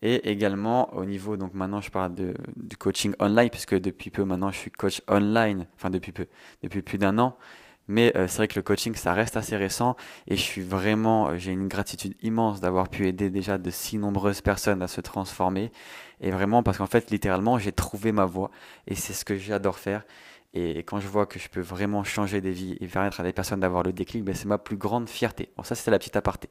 Et 0.05 0.29
également 0.29 0.93
au 0.93 1.05
niveau, 1.05 1.37
donc 1.37 1.53
maintenant 1.53 1.79
je 1.79 1.89
parle 1.89 2.13
de, 2.13 2.33
du 2.57 2.75
coaching 2.75 3.13
online, 3.19 3.49
puisque 3.49 3.79
depuis 3.79 4.09
peu 4.09 4.25
maintenant 4.25 4.51
je 4.51 4.57
suis 4.57 4.69
coach 4.69 5.01
online, 5.07 5.65
enfin 5.75 5.89
depuis 5.89 6.11
peu, 6.11 6.27
depuis 6.61 6.81
plus 6.81 6.97
d'un 6.97 7.17
an. 7.19 7.37
Mais 7.87 8.15
euh, 8.17 8.27
c'est 8.27 8.37
vrai 8.37 8.47
que 8.49 8.55
le 8.55 8.63
coaching, 8.63 8.95
ça 8.95 9.13
reste 9.13 9.37
assez 9.37 9.55
récent 9.55 9.95
et 10.27 10.35
je 10.35 10.41
suis 10.41 10.61
vraiment, 10.61 11.29
euh, 11.29 11.37
j'ai 11.37 11.51
une 11.51 11.69
gratitude 11.69 12.15
immense 12.21 12.59
d'avoir 12.59 12.89
pu 12.89 13.07
aider 13.07 13.29
déjà 13.29 13.57
de 13.57 13.69
si 13.69 13.97
nombreuses 13.97 14.41
personnes 14.41 14.81
à 14.81 14.87
se 14.87 14.99
transformer. 15.01 15.71
Et 16.21 16.31
vraiment 16.31 16.63
parce 16.63 16.77
qu'en 16.79 16.85
fait, 16.87 17.09
littéralement, 17.09 17.57
j'ai 17.57 17.71
trouvé 17.71 18.11
ma 18.11 18.25
voie 18.25 18.51
et 18.87 18.95
c'est 18.95 19.13
ce 19.13 19.23
que 19.25 19.37
j'adore 19.37 19.79
faire. 19.79 20.03
Et 20.53 20.79
quand 20.79 20.99
je 20.99 21.07
vois 21.07 21.25
que 21.25 21.39
je 21.39 21.49
peux 21.49 21.61
vraiment 21.61 22.03
changer 22.03 22.41
des 22.41 22.51
vies 22.51 22.77
et 22.81 22.87
permettre 22.87 23.21
à 23.21 23.23
des 23.23 23.33
personnes 23.33 23.61
d'avoir 23.61 23.83
le 23.83 23.93
déclic, 23.93 24.23
ben 24.23 24.35
c'est 24.35 24.47
ma 24.47 24.57
plus 24.57 24.77
grande 24.77 25.09
fierté. 25.09 25.49
Bon, 25.57 25.63
ça, 25.63 25.75
c'était 25.75 25.91
la 25.91 25.99
petite 25.99 26.15
aparté. 26.15 26.49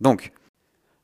Donc, 0.00 0.32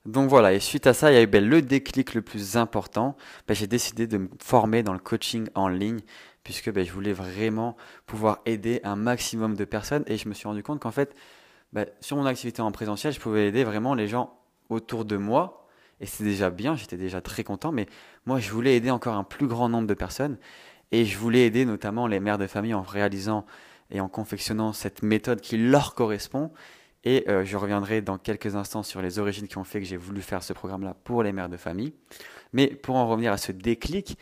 donc 0.06 0.28
voilà, 0.28 0.52
et 0.52 0.60
suite 0.60 0.86
à 0.86 0.94
ça, 0.94 1.10
il 1.10 1.14
y 1.14 1.18
a 1.18 1.22
eu 1.22 1.26
ben, 1.26 1.44
le 1.44 1.62
déclic 1.62 2.14
le 2.14 2.22
plus 2.22 2.56
important. 2.56 3.16
Ben, 3.48 3.54
j'ai 3.54 3.66
décidé 3.66 4.06
de 4.06 4.18
me 4.18 4.28
former 4.40 4.84
dans 4.84 4.92
le 4.92 5.00
coaching 5.00 5.48
en 5.56 5.66
ligne, 5.66 5.98
puisque 6.44 6.70
ben, 6.70 6.86
je 6.86 6.92
voulais 6.92 7.12
vraiment 7.12 7.76
pouvoir 8.06 8.40
aider 8.46 8.80
un 8.84 8.94
maximum 8.94 9.56
de 9.56 9.64
personnes. 9.64 10.04
Et 10.06 10.16
je 10.16 10.28
me 10.28 10.34
suis 10.34 10.46
rendu 10.46 10.62
compte 10.62 10.80
qu'en 10.80 10.92
fait, 10.92 11.14
sur 12.00 12.16
mon 12.16 12.24
activité 12.24 12.62
en 12.62 12.70
présentiel, 12.70 13.12
je 13.12 13.18
pouvais 13.18 13.48
aider 13.48 13.64
vraiment 13.64 13.94
les 13.94 14.06
gens 14.06 14.38
autour 14.68 15.04
de 15.04 15.16
moi. 15.16 15.66
Et 16.00 16.06
c'est 16.06 16.24
déjà 16.24 16.50
bien, 16.50 16.76
j'étais 16.76 16.96
déjà 16.96 17.20
très 17.20 17.42
content, 17.42 17.72
mais 17.72 17.86
moi, 18.26 18.38
je 18.38 18.50
voulais 18.52 18.76
aider 18.76 18.92
encore 18.92 19.16
un 19.16 19.24
plus 19.24 19.48
grand 19.48 19.68
nombre 19.68 19.88
de 19.88 19.94
personnes. 19.94 20.38
Et 20.92 21.04
je 21.04 21.18
voulais 21.18 21.46
aider 21.46 21.64
notamment 21.64 22.06
les 22.06 22.20
mères 22.20 22.38
de 22.38 22.46
famille 22.46 22.74
en 22.74 22.82
réalisant 22.82 23.44
et 23.90 24.00
en 24.00 24.08
confectionnant 24.08 24.72
cette 24.72 25.02
méthode 25.02 25.40
qui 25.40 25.56
leur 25.56 25.96
correspond 25.96 26.52
et 27.06 27.24
euh, 27.28 27.44
je 27.44 27.56
reviendrai 27.56 28.02
dans 28.02 28.18
quelques 28.18 28.56
instants 28.56 28.82
sur 28.82 29.00
les 29.00 29.20
origines 29.20 29.46
qui 29.46 29.56
ont 29.58 29.64
fait 29.64 29.78
que 29.78 29.86
j'ai 29.86 29.96
voulu 29.96 30.20
faire 30.20 30.42
ce 30.42 30.52
programme-là 30.52 30.96
pour 31.04 31.22
les 31.22 31.32
mères 31.32 31.48
de 31.48 31.56
famille. 31.56 31.94
Mais 32.52 32.66
pour 32.66 32.96
en 32.96 33.08
revenir 33.08 33.32
à 33.32 33.36
ce 33.36 33.52
déclic, 33.52 34.18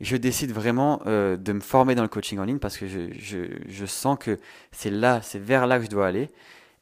je 0.00 0.16
décide 0.16 0.50
vraiment 0.50 1.00
euh, 1.06 1.36
de 1.36 1.52
me 1.52 1.60
former 1.60 1.94
dans 1.94 2.02
le 2.02 2.08
coaching 2.08 2.40
en 2.40 2.44
ligne 2.44 2.58
parce 2.58 2.76
que 2.76 2.86
je, 2.88 3.86
sens 3.86 4.18
que 4.18 4.40
c'est 4.72 4.90
là, 4.90 5.22
c'est 5.22 5.38
vers 5.38 5.68
là 5.68 5.78
que 5.78 5.84
je 5.84 5.90
dois 5.90 6.08
aller. 6.08 6.32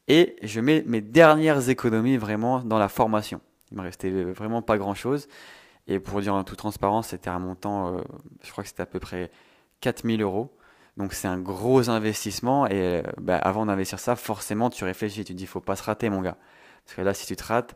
Et 0.09 0.37
je 0.43 0.59
mets 0.59 0.83
mes 0.87 1.03
dernières 1.03 1.69
économies 1.69 2.17
vraiment 2.17 2.61
dans 2.61 2.79
la 2.79 2.89
formation. 2.89 3.43
Il 3.71 3.77
me 3.77 3.83
restait 3.83 4.11
vraiment 4.11 4.63
pas 4.63 4.79
grand-chose. 4.79 5.29
Et 5.87 6.01
pour 6.01 6.23
dire 6.23 6.35
en 6.35 6.45
toute 6.45 6.59
transparence, 6.59 7.09
c'était 7.09 7.31
un 7.31 7.39
montant, 7.39 7.95
euh, 7.95 8.01
je 8.43 8.51
crois 8.51 8.65
que 8.65 8.69
c'était 8.69 8.83
à 8.83 8.87
peu 8.87 9.01
près 9.01 9.31
4000 9.83 10.23
euros. 10.23 10.57
Donc 10.97 11.15
c'est 11.15 11.29
un 11.29 11.39
gros 11.39 11.89
investissement 11.89 12.67
et 12.67 12.73
euh, 12.73 13.03
bah, 13.21 13.39
avant 13.39 13.67
d'investir 13.67 13.99
ça, 13.99 14.15
forcément 14.15 14.69
tu 14.69 14.85
réfléchis, 14.85 15.25
tu 15.25 15.33
te 15.33 15.39
dis 15.39 15.47
faut 15.47 15.61
pas 15.61 15.77
se 15.77 15.83
rater 15.83 16.11
mon 16.11 16.21
gars. 16.21 16.37
Parce 16.85 16.97
que 16.97 17.03
là 17.03 17.15
si 17.15 17.27
tu 17.27 17.35
te 17.35 17.45
rates, 17.45 17.75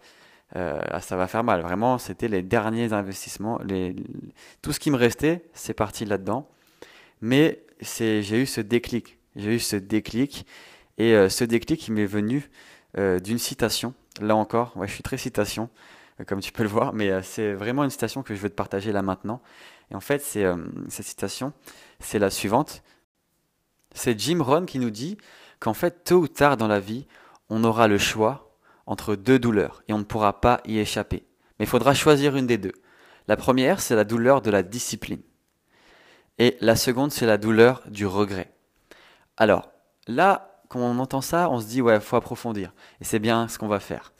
euh, 0.55 0.81
ah, 0.91 1.01
ça 1.01 1.17
va 1.17 1.27
faire 1.27 1.43
mal. 1.43 1.63
Vraiment, 1.63 1.99
c'était 1.99 2.29
les 2.29 2.43
derniers 2.43 2.93
investissements. 2.93 3.59
Tout 4.63 4.73
ce 4.73 4.81
qui 4.81 4.91
me 4.91 4.97
restait, 4.97 5.45
c'est 5.55 5.75
parti 5.75 6.05
là-dedans. 6.05 6.49
Mais 7.21 7.65
j'ai 7.81 8.43
eu 8.43 8.47
ce 8.47 8.61
déclic. 8.61 9.19
J'ai 9.35 9.55
eu 9.55 9.59
ce 9.59 9.77
déclic. 9.77 10.47
Et 10.99 11.15
euh, 11.15 11.29
ce 11.29 11.45
déclic, 11.45 11.89
il 11.89 11.95
m'est 11.95 12.07
venu 12.07 12.51
d'une 13.23 13.39
citation. 13.39 13.93
Là 14.23 14.37
encore, 14.37 14.73
je 14.81 14.91
suis 14.91 15.03
très 15.03 15.19
citation, 15.19 15.69
comme 16.27 16.41
tu 16.41 16.51
peux 16.51 16.63
le 16.63 16.69
voir. 16.69 16.95
Mais 16.95 17.23
c'est 17.23 17.53
vraiment 17.53 17.85
une 17.85 17.91
citation 17.91 18.23
que 18.23 18.35
je 18.35 18.41
veux 18.41 18.49
te 18.49 18.55
partager 18.55 18.93
là 18.93 19.03
maintenant. 19.03 19.43
Et 19.91 19.95
en 19.95 20.01
fait, 20.01 20.23
c'est, 20.23 20.47
cette 20.89 21.05
citation, 21.05 21.53
c'est 22.01 22.19
la 22.19 22.31
suivante. 22.31 22.83
C'est 23.97 24.21
Jim 24.21 24.43
Rohn 24.43 24.67
qui 24.67 24.79
nous 24.79 24.91
dit 24.91 25.17
qu'en 25.59 25.73
fait, 25.73 26.05
tôt 26.05 26.19
ou 26.19 26.29
tard 26.29 26.59
dans 26.59 26.69
la 26.69 26.81
vie, 26.81 27.07
on 27.49 27.65
aura 27.65 27.89
le 27.89 27.97
choix 27.97 28.55
entre 28.85 29.17
deux 29.17 29.39
douleurs 29.39 29.83
et 29.89 29.95
on 29.95 29.99
ne 29.99 30.05
pourra 30.05 30.41
pas 30.41 30.61
y 30.67 30.79
échapper. 30.79 31.27
Mais 31.59 31.65
il 31.65 31.69
faudra 31.69 31.95
choisir 31.95 32.37
une 32.37 32.47
des 32.47 32.59
deux. 32.59 32.75
La 33.27 33.37
première, 33.37 33.81
c'est 33.81 33.97
la 33.97 34.05
douleur 34.05 34.43
de 34.43 34.51
la 34.51 34.63
discipline. 34.63 35.23
Et 36.39 36.59
la 36.61 36.77
seconde, 36.77 37.11
c'est 37.11 37.25
la 37.25 37.39
douleur 37.39 37.83
du 37.89 38.07
regret. 38.07 38.53
Alors, 39.39 39.71
là, 40.07 40.61
quand 40.69 40.81
on 40.81 40.99
entend 40.99 41.23
ça, 41.23 41.49
on 41.51 41.59
se 41.59 41.67
dit, 41.67 41.81
ouais, 41.81 41.95
il 41.95 42.01
faut 42.01 42.17
approfondir. 42.17 42.75
Et 43.01 43.05
c'est 43.05 43.19
bien 43.19 43.49
ce 43.49 43.59
qu'on 43.59 43.69
va 43.69 43.81
faire. 43.81 44.13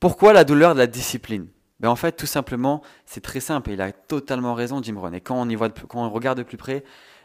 Pourquoi 0.00 0.32
la 0.32 0.42
douleur 0.42 0.74
de 0.74 0.80
la 0.80 0.88
discipline? 0.88 1.46
Ben 1.78 1.88
En 1.88 1.96
fait, 1.96 2.12
tout 2.12 2.26
simplement, 2.26 2.82
c'est 3.06 3.22
très 3.22 3.40
simple. 3.40 3.70
Et 3.70 3.74
il 3.74 3.80
a 3.80 3.92
totalement 3.92 4.54
raison, 4.54 4.82
Jim 4.82 4.98
Rohn. 4.98 5.14
Et 5.14 5.20
quand 5.20 5.40
on, 5.40 5.48
y 5.48 5.54
voit 5.54 5.70
quand 5.70 6.04
on 6.04 6.10
regarde 6.10 6.38
de 6.38 6.42
plus 6.42 6.56
près, 6.56 6.82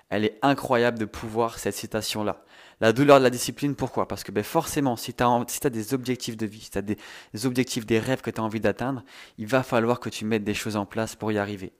elle 0.09 0.25
est 0.25 0.39
incroyable 0.41 0.97
de 0.97 1.05
pouvoir 1.05 1.59
cette 1.59 1.75
citation-là. 1.75 2.43
La 2.79 2.93
douleur 2.93 3.17
de 3.17 3.23
la 3.23 3.29
discipline, 3.29 3.75
pourquoi? 3.75 4.07
Parce 4.07 4.23
que 4.23 4.31
ben 4.31 4.43
forcément, 4.43 4.95
si 4.95 5.13
tu 5.13 5.23
as, 5.23 5.45
si 5.47 5.59
des 5.59 5.93
objectifs 5.93 6.37
de 6.37 6.45
vie, 6.45 6.61
si 6.61 6.69
tu 6.69 6.77
as 6.77 6.81
des, 6.81 6.97
objectifs, 7.45 7.85
des 7.85 7.99
rêves 7.99 8.21
que 8.21 8.29
tu 8.29 8.39
as 8.39 8.43
envie 8.43 8.59
d'atteindre, 8.59 9.03
il 9.37 9.47
va 9.47 9.63
falloir 9.63 9.99
que 9.99 10.09
tu 10.09 10.25
mettes 10.25 10.43
des 10.43 10.53
choses 10.53 10.75
en 10.75 10.85
place 10.85 11.15
pour 11.15 11.31
y 11.31 11.37
arriver. 11.37 11.73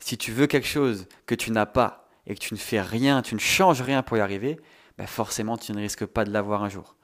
Si 0.00 0.16
tu 0.16 0.32
veux 0.32 0.46
quelque 0.46 0.66
chose 0.66 1.06
que 1.26 1.34
tu 1.34 1.52
n'as 1.52 1.66
pas 1.66 2.08
et 2.26 2.34
que 2.34 2.40
tu 2.40 2.54
ne 2.54 2.58
fais 2.58 2.80
rien, 2.80 3.22
tu 3.22 3.34
ne 3.34 3.40
changes 3.40 3.82
rien 3.82 4.02
pour 4.02 4.16
y 4.16 4.20
arriver, 4.20 4.58
ben 4.98 5.06
forcément 5.06 5.56
tu 5.56 5.72
ne 5.72 5.78
risques 5.78 6.06
pas 6.06 6.24
de 6.24 6.32
l'avoir 6.32 6.64
un 6.64 6.68
jour. 6.68 6.96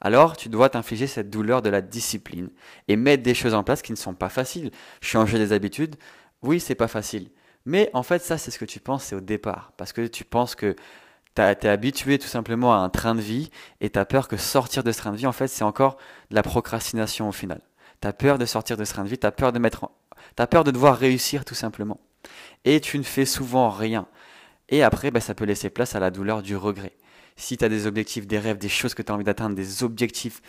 Alors 0.00 0.36
tu 0.36 0.48
dois 0.48 0.68
t'infliger 0.68 1.06
cette 1.06 1.30
douleur 1.30 1.62
de 1.62 1.70
la 1.70 1.80
discipline 1.80 2.50
et 2.88 2.96
mettre 2.96 3.22
des 3.22 3.34
choses 3.34 3.54
en 3.54 3.62
place 3.62 3.80
qui 3.80 3.92
ne 3.92 3.96
sont 3.96 4.14
pas 4.14 4.28
faciles. 4.28 4.72
Changer 5.00 5.38
des 5.38 5.52
habitudes, 5.52 5.94
oui, 6.42 6.58
c'est 6.58 6.74
pas 6.74 6.88
facile. 6.88 7.30
Mais 7.64 7.90
en 7.92 8.02
fait, 8.02 8.22
ça, 8.22 8.38
c'est 8.38 8.50
ce 8.50 8.58
que 8.58 8.64
tu 8.64 8.80
penses, 8.80 9.04
c'est 9.04 9.14
au 9.14 9.20
départ. 9.20 9.72
Parce 9.76 9.92
que 9.92 10.06
tu 10.06 10.24
penses 10.24 10.54
que 10.54 10.74
tu 11.34 11.42
es 11.42 11.68
habitué 11.68 12.18
tout 12.18 12.28
simplement 12.28 12.74
à 12.74 12.78
un 12.78 12.88
train 12.90 13.14
de 13.14 13.20
vie 13.20 13.50
et 13.80 13.90
tu 13.90 13.98
as 13.98 14.04
peur 14.04 14.28
que 14.28 14.36
sortir 14.36 14.84
de 14.84 14.92
ce 14.92 14.98
train 14.98 15.12
de 15.12 15.16
vie, 15.16 15.26
en 15.26 15.32
fait, 15.32 15.48
c'est 15.48 15.64
encore 15.64 15.96
de 16.30 16.34
la 16.34 16.42
procrastination 16.42 17.28
au 17.28 17.32
final. 17.32 17.60
Tu 18.00 18.08
as 18.08 18.12
peur 18.12 18.38
de 18.38 18.46
sortir 18.46 18.76
de 18.76 18.84
ce 18.84 18.92
train 18.92 19.04
de 19.04 19.08
vie, 19.08 19.18
tu 19.18 19.26
as 19.26 19.32
peur 19.32 19.52
de 19.52 19.58
mettre 19.58 19.88
as 20.38 20.46
peur 20.46 20.64
de 20.64 20.70
devoir 20.70 20.96
réussir 20.96 21.44
tout 21.44 21.54
simplement. 21.54 22.00
Et 22.64 22.80
tu 22.80 22.98
ne 22.98 23.02
fais 23.02 23.26
souvent 23.26 23.70
rien. 23.70 24.06
Et 24.68 24.82
après, 24.82 25.10
bah, 25.10 25.20
ça 25.20 25.34
peut 25.34 25.44
laisser 25.44 25.70
place 25.70 25.94
à 25.94 26.00
la 26.00 26.10
douleur 26.10 26.42
du 26.42 26.56
regret. 26.56 26.92
Si 27.36 27.56
tu 27.56 27.64
as 27.64 27.68
des 27.68 27.86
objectifs, 27.86 28.26
des 28.26 28.38
rêves, 28.38 28.58
des 28.58 28.68
choses 28.68 28.94
que 28.94 29.02
tu 29.02 29.10
as 29.10 29.14
envie 29.14 29.24
d'atteindre, 29.24 29.56
des 29.56 29.82
objectifs 29.82 30.42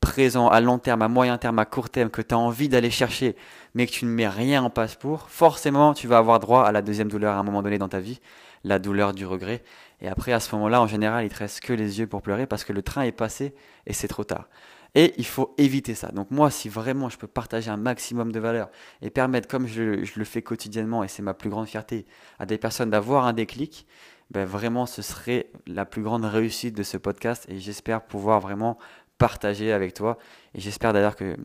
présent 0.00 0.48
à 0.48 0.60
long 0.60 0.78
terme, 0.78 1.02
à 1.02 1.08
moyen 1.08 1.38
terme, 1.38 1.58
à 1.58 1.64
court 1.64 1.90
terme, 1.90 2.10
que 2.10 2.22
tu 2.22 2.34
as 2.34 2.38
envie 2.38 2.68
d'aller 2.68 2.90
chercher, 2.90 3.36
mais 3.74 3.86
que 3.86 3.92
tu 3.92 4.04
ne 4.04 4.10
mets 4.10 4.28
rien 4.28 4.62
en 4.62 4.70
passe 4.70 4.94
pour, 4.94 5.28
forcément, 5.28 5.94
tu 5.94 6.06
vas 6.06 6.18
avoir 6.18 6.40
droit 6.40 6.64
à 6.64 6.72
la 6.72 6.82
deuxième 6.82 7.08
douleur 7.08 7.34
à 7.34 7.38
un 7.38 7.42
moment 7.42 7.62
donné 7.62 7.78
dans 7.78 7.88
ta 7.88 8.00
vie, 8.00 8.20
la 8.64 8.78
douleur 8.78 9.12
du 9.12 9.26
regret. 9.26 9.62
Et 10.00 10.08
après, 10.08 10.32
à 10.32 10.40
ce 10.40 10.54
moment-là, 10.54 10.80
en 10.80 10.86
général, 10.86 11.24
il 11.24 11.30
te 11.30 11.38
reste 11.38 11.60
que 11.60 11.72
les 11.72 11.98
yeux 11.98 12.06
pour 12.06 12.22
pleurer 12.22 12.46
parce 12.46 12.64
que 12.64 12.72
le 12.72 12.82
train 12.82 13.02
est 13.02 13.12
passé 13.12 13.54
et 13.86 13.92
c'est 13.92 14.08
trop 14.08 14.24
tard. 14.24 14.48
Et 14.94 15.14
il 15.18 15.26
faut 15.26 15.54
éviter 15.58 15.94
ça. 15.94 16.08
Donc 16.08 16.30
moi, 16.30 16.50
si 16.50 16.68
vraiment 16.68 17.08
je 17.08 17.18
peux 17.18 17.26
partager 17.26 17.70
un 17.70 17.76
maximum 17.76 18.32
de 18.32 18.40
valeur 18.40 18.70
et 19.02 19.10
permettre, 19.10 19.46
comme 19.46 19.66
je, 19.66 19.82
le 19.82 20.24
fais 20.24 20.42
quotidiennement, 20.42 21.04
et 21.04 21.08
c'est 21.08 21.22
ma 21.22 21.34
plus 21.34 21.50
grande 21.50 21.66
fierté, 21.66 22.06
à 22.38 22.46
des 22.46 22.58
personnes 22.58 22.90
d'avoir 22.90 23.26
un 23.26 23.32
déclic, 23.32 23.86
ben 24.30 24.44
vraiment, 24.44 24.86
ce 24.86 25.02
serait 25.02 25.50
la 25.66 25.84
plus 25.84 26.02
grande 26.02 26.24
réussite 26.24 26.76
de 26.76 26.82
ce 26.82 26.96
podcast. 26.96 27.46
Et 27.48 27.58
j'espère 27.58 28.02
pouvoir 28.02 28.40
vraiment 28.40 28.78
partager 29.18 29.72
avec 29.72 29.94
toi. 29.94 30.18
Et 30.54 30.60
j'espère 30.60 30.92
d'ailleurs 30.92 31.16
que, 31.16 31.36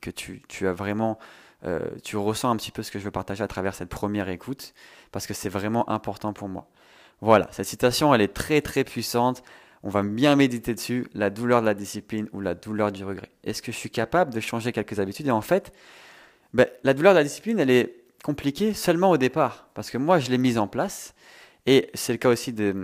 que 0.00 0.10
tu, 0.10 0.42
tu, 0.48 0.68
as 0.68 0.72
vraiment, 0.72 1.18
euh, 1.64 1.80
tu 2.04 2.16
ressens 2.16 2.50
un 2.50 2.56
petit 2.56 2.70
peu 2.70 2.82
ce 2.82 2.90
que 2.90 2.98
je 2.98 3.04
veux 3.04 3.10
partager 3.10 3.42
à 3.42 3.48
travers 3.48 3.74
cette 3.74 3.88
première 3.88 4.28
écoute, 4.28 4.74
parce 5.10 5.26
que 5.26 5.34
c'est 5.34 5.48
vraiment 5.48 5.88
important 5.90 6.32
pour 6.32 6.48
moi. 6.48 6.68
Voilà, 7.20 7.48
cette 7.50 7.66
citation, 7.66 8.14
elle 8.14 8.20
est 8.20 8.34
très 8.34 8.60
très 8.60 8.84
puissante. 8.84 9.42
On 9.84 9.88
va 9.88 10.02
bien 10.02 10.36
méditer 10.36 10.74
dessus, 10.74 11.08
la 11.14 11.30
douleur 11.30 11.60
de 11.60 11.66
la 11.66 11.74
discipline 11.74 12.28
ou 12.32 12.40
la 12.40 12.54
douleur 12.54 12.92
du 12.92 13.04
regret. 13.04 13.30
Est-ce 13.42 13.62
que 13.62 13.72
je 13.72 13.76
suis 13.76 13.90
capable 13.90 14.32
de 14.32 14.40
changer 14.40 14.72
quelques 14.72 15.00
habitudes? 15.00 15.26
Et 15.26 15.32
en 15.32 15.40
fait, 15.40 15.72
ben, 16.52 16.66
la 16.84 16.94
douleur 16.94 17.14
de 17.14 17.18
la 17.18 17.24
discipline, 17.24 17.58
elle 17.58 17.70
est 17.70 17.96
compliquée 18.22 18.74
seulement 18.74 19.10
au 19.10 19.16
départ, 19.16 19.68
parce 19.74 19.90
que 19.90 19.98
moi, 19.98 20.18
je 20.18 20.30
l'ai 20.30 20.38
mise 20.38 20.58
en 20.58 20.68
place. 20.68 21.14
Et 21.66 21.90
c'est 21.94 22.12
le 22.12 22.18
cas 22.18 22.28
aussi 22.28 22.52
des... 22.52 22.74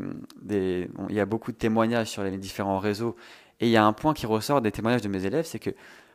il 0.49 1.15
y 1.15 1.21
a 1.21 1.27
beaucoup 1.27 1.51
de 1.51 1.57
témoignages 1.57 2.09
sur 2.09 2.23
les 2.23 2.37
différents 2.37 2.79
réseaux 2.79 3.17
Et 3.61 3.67
il 3.67 3.71
y 3.71 3.77
a 3.77 3.85
un 3.85 3.93
point 3.93 4.15
qui 4.15 4.27
ressort 4.27 4.61
des 4.61 4.73
témoignages 4.73 5.03
de 5.03 5.09
mes 5.09 5.25
élèves, 5.25 5.45
c'est 5.47 5.59
que 5.59 5.71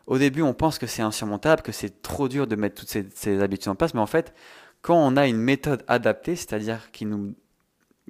au 0.06 0.18
début, 0.18 0.42
on 0.42 0.54
pense 0.54 0.80
que 0.80 0.88
c'est 0.88 1.02
insurmontable, 1.02 1.62
que 1.62 1.72
c'est 1.72 2.02
trop 2.02 2.28
dur 2.28 2.46
de 2.46 2.56
mettre 2.56 2.76
toutes 2.82 2.90
ces, 2.90 3.42
habitudes 3.42 3.70
en 3.70 3.76
place, 3.76 3.94
mais 3.94 4.02
en 4.02 4.06
fait, 4.06 4.34
quand 4.82 4.96
on 4.96 5.16
a 5.16 5.28
une 5.28 5.38
méthode 5.38 5.84
adaptée, 5.88 6.36
c'est-à-dire 6.36 6.92
qui 6.92 7.06
nous, 7.06 7.36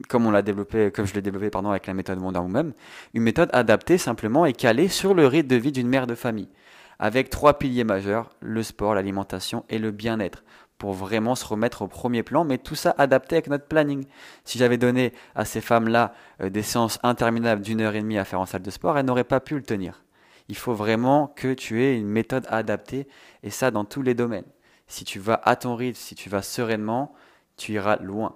comme 0.10 0.25
on 0.25 0.32
l'a 0.32 0.42
développé, 0.42 0.92
comme 0.92 1.06
je 1.06 1.13
l'ai 1.13 1.22
développé 1.22 1.52
pardon 1.52 1.70
avec 1.70 1.86
la 1.86 1.94
méthode 1.94 2.20
Wonder 2.20 2.40
Woman, 2.40 2.74
une 3.13 3.22
méthode 3.22 3.50
adaptée 3.54 4.00
simplement 4.00 4.46
et 4.46 4.54
calée 4.54 4.88
sur 4.88 5.13
le 5.13 5.28
rythme 5.28 5.50
de 5.50 5.56
vie 5.56 5.72
d'une 5.72 5.88
mère 5.88 6.08
de 6.08 6.16
famille, 6.16 6.50
avec 6.98 7.30
trois 7.30 7.60
piliers 7.60 7.84
majeurs 7.84 8.32
le 8.40 8.63
sport, 8.63 8.96
l'alimentation 8.96 9.63
et 9.70 9.78
le 9.78 9.92
bien-être 9.92 10.44
pour 10.84 10.92
vraiment 10.92 11.34
se 11.34 11.46
remettre 11.46 11.84
au 11.84 11.88
premier 11.88 12.24
plan, 12.24 12.44
mais 12.44 12.58
tout 12.58 12.75
ça 12.75 12.94
adapté 12.98 13.36
avec 13.36 13.48
notre 13.48 13.68
planning. 13.68 14.04
Si 14.44 14.58
j'avais 14.58 14.78
donné 14.78 15.13
à 15.34 15.46
ces 15.46 15.62
femmes-là 15.62 16.13
euh, 16.42 16.50
des 16.50 16.62
séances 16.62 17.00
interminables 17.04 17.62
d'une 17.62 17.80
heure 17.80 17.96
et 17.96 18.02
demie 18.02 18.18
à 18.18 18.25
faire 18.25 18.42
en 18.42 18.46
salle 18.46 18.63
de 18.63 18.70
sport, 18.70 18.98
elles 18.98 19.06
n'auraient 19.06 19.24
pas 19.24 19.40
pu 19.40 19.56
le 19.56 19.63
tenir. 19.63 20.04
Il 20.50 20.58
faut 20.58 20.74
vraiment 20.74 21.28
que 21.28 21.54
tu 21.54 21.82
aies 21.82 21.98
une 21.98 22.10
méthode 22.10 22.46
adaptée, 22.50 23.08
et 23.44 23.50
ça 23.50 23.72
dans 23.72 23.86
tous 23.86 24.02
les 24.02 24.13
domaines. 24.13 24.44
Si 24.88 25.06
tu 25.06 25.20
vas 25.20 25.40
à 25.46 25.56
ton 25.56 25.78
rythme, 25.78 25.96
si 25.98 26.16
tu 26.16 26.28
vas 26.28 26.42
sereinement, 26.42 27.13
tu 27.56 27.72
iras 27.72 27.96
loin. 28.02 28.36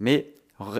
Mais 0.00 0.34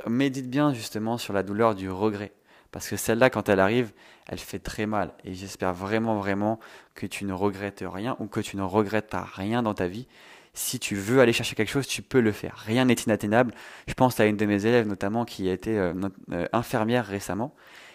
médite 0.08 0.50
bien 0.50 0.74
justement 0.74 1.16
sur 1.16 1.32
la 1.32 1.44
douleur 1.44 1.76
du 1.76 1.92
regret. 1.92 2.32
Parce 2.72 2.88
que 2.88 2.96
celle-là, 2.96 3.30
quand 3.30 3.48
elle 3.48 3.60
arrive, 3.60 3.92
elle 4.26 4.40
fait 4.40 4.58
très 4.58 4.86
mal. 4.86 5.12
Et 5.22 5.32
j'espère 5.32 5.74
vraiment, 5.74 6.16
vraiment 6.18 6.58
que 6.96 7.06
tu 7.06 7.24
ne 7.24 7.32
regrettes 7.32 7.84
rien 7.86 8.16
ou 8.18 8.26
que 8.26 8.40
tu 8.40 8.56
ne 8.56 8.62
regrettes 8.62 9.14
rien 9.36 9.62
dans 9.62 9.74
ta 9.74 9.86
vie. 9.86 10.08
Si 10.54 10.78
tu 10.78 10.94
veux 10.94 11.20
aller 11.20 11.32
chercher 11.32 11.56
quelque 11.56 11.70
chose, 11.70 11.86
tu 11.88 12.00
peux 12.00 12.20
le 12.20 12.30
faire. 12.30 12.56
Rien 12.64 12.84
n'est 12.84 12.94
inatteignable. 12.94 13.52
Je 13.88 13.94
pense 13.94 14.20
à 14.20 14.26
une 14.26 14.36
de 14.36 14.46
mes 14.46 14.66
élèves 14.66 14.86
notamment 14.86 15.24
qui 15.24 15.48
a 15.48 15.52
été 15.52 15.76
euh, 15.76 15.92
euh, 16.32 16.46
infirmière 16.52 17.04
récemment 17.04 17.54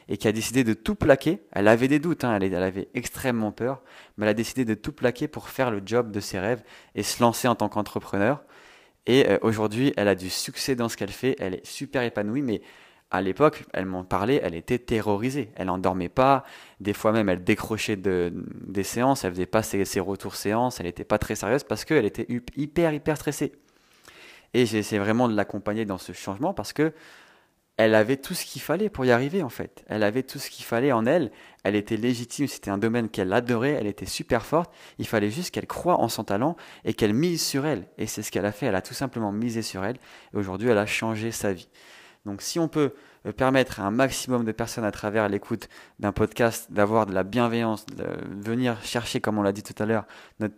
et 0.09 0.17
qui 0.17 0.27
a 0.27 0.33
décidé 0.33 0.65
de 0.65 0.73
tout 0.73 0.95
plaquer. 0.95 1.39
Elle 1.53 1.69
avait 1.69 1.87
des 1.87 1.99
doutes, 1.99 2.25
hein, 2.25 2.37
elle, 2.37 2.53
avait 2.55 2.89
extrêmement 2.95 3.53
peur, 3.53 3.81
mais 4.17 4.25
elle 4.25 4.31
a 4.31 4.33
décidé 4.33 4.65
de 4.65 4.73
tout 4.73 4.91
plaquer 4.91 5.29
pour 5.29 5.47
faire 5.47 5.71
le 5.71 5.81
job 5.85 6.11
de 6.11 6.19
ses 6.19 6.37
rêves 6.37 6.61
et 6.95 7.03
se 7.03 7.21
lancer 7.23 7.47
en 7.47 7.55
tant 7.55 7.69
qu'entrepreneur. 7.69 8.43
Et 9.05 9.29
euh, 9.29 9.37
aujourd'hui, 9.41 9.93
elle 9.95 10.09
a 10.09 10.15
du 10.15 10.29
succès 10.29 10.75
dans 10.75 10.89
ce 10.89 10.97
qu'elle 10.97 11.11
fait, 11.11 11.35
elle 11.39 11.55
est 11.55 11.65
super 11.65 12.03
épanouie, 12.03 12.41
mais 12.41 12.61
à 13.11 13.21
l'époque, 13.21 13.65
elle 13.73 13.85
m'en 13.85 14.03
parlait, 14.03 14.39
elle 14.43 14.53
était 14.53 14.77
terrorisée. 14.77 15.51
Elle 15.55 15.67
n'endormait 15.67 16.09
pas. 16.09 16.43
Des 16.79 16.93
fois 16.93 17.11
même, 17.11 17.27
elle 17.27 17.43
décrochait 17.43 17.95
de, 17.95 18.31
des 18.67 18.83
séances. 18.83 19.23
Elle 19.23 19.31
faisait 19.31 19.45
pas 19.47 19.63
ses, 19.63 19.83
ses 19.85 19.99
retours 19.99 20.35
séances. 20.35 20.79
Elle 20.79 20.85
n'était 20.85 21.03
pas 21.03 21.17
très 21.17 21.35
sérieuse 21.35 21.63
parce 21.63 21.85
qu'elle 21.85 22.05
était 22.05 22.27
hyper, 22.55 22.93
hyper 22.93 23.17
stressée. 23.17 23.53
Et 24.53 24.65
j'ai 24.65 24.77
essayé 24.79 24.99
vraiment 24.99 25.27
de 25.27 25.35
l'accompagner 25.35 25.85
dans 25.85 25.97
ce 25.97 26.13
changement 26.13 26.53
parce 26.53 26.73
que 26.73 26.93
elle 27.77 27.95
avait 27.95 28.17
tout 28.17 28.33
ce 28.33 28.45
qu'il 28.45 28.61
fallait 28.61 28.89
pour 28.89 29.05
y 29.05 29.11
arriver 29.11 29.41
en 29.41 29.49
fait. 29.49 29.85
Elle 29.87 30.03
avait 30.03 30.23
tout 30.23 30.37
ce 30.37 30.49
qu'il 30.49 30.65
fallait 30.65 30.91
en 30.91 31.05
elle. 31.05 31.31
Elle 31.63 31.75
était 31.75 31.95
légitime, 31.95 32.45
c'était 32.45 32.69
un 32.69 32.77
domaine 32.77 33.07
qu'elle 33.07 33.31
adorait, 33.31 33.71
elle 33.71 33.87
était 33.87 34.05
super 34.05 34.45
forte. 34.45 34.69
Il 34.97 35.07
fallait 35.07 35.29
juste 35.29 35.51
qu'elle 35.51 35.65
croie 35.65 35.97
en 35.97 36.09
son 36.09 36.25
talent 36.25 36.57
et 36.83 36.93
qu'elle 36.93 37.13
mise 37.13 37.41
sur 37.41 37.65
elle. 37.65 37.87
Et 37.97 38.05
c'est 38.05 38.21
ce 38.21 38.31
qu'elle 38.31 38.45
a 38.45 38.51
fait, 38.51 38.65
elle 38.65 38.75
a 38.75 38.81
tout 38.81 38.93
simplement 38.93 39.31
misé 39.31 39.61
sur 39.61 39.85
elle. 39.85 39.95
Et 40.33 40.37
aujourd'hui, 40.37 40.67
elle 40.67 40.77
a 40.77 40.85
changé 40.85 41.31
sa 41.31 41.53
vie. 41.53 41.69
Donc 42.25 42.41
si 42.41 42.59
on 42.59 42.67
peut 42.67 42.93
euh, 43.25 43.31
permettre 43.31 43.79
à 43.79 43.83
un 43.83 43.91
maximum 43.91 44.45
de 44.45 44.51
personnes 44.51 44.83
à 44.83 44.91
travers 44.91 45.29
l'écoute 45.29 45.69
d'un 45.99 46.11
podcast 46.11 46.71
d'avoir 46.71 47.05
de 47.05 47.13
la 47.13 47.23
bienveillance, 47.23 47.85
de 47.85 48.05
venir 48.29 48.81
chercher, 48.83 49.21
comme 49.21 49.37
on 49.37 49.41
l'a 49.41 49.53
dit 49.53 49.63
tout 49.63 49.81
à 49.81 49.85
l'heure, 49.85 50.05
notre, 50.39 50.55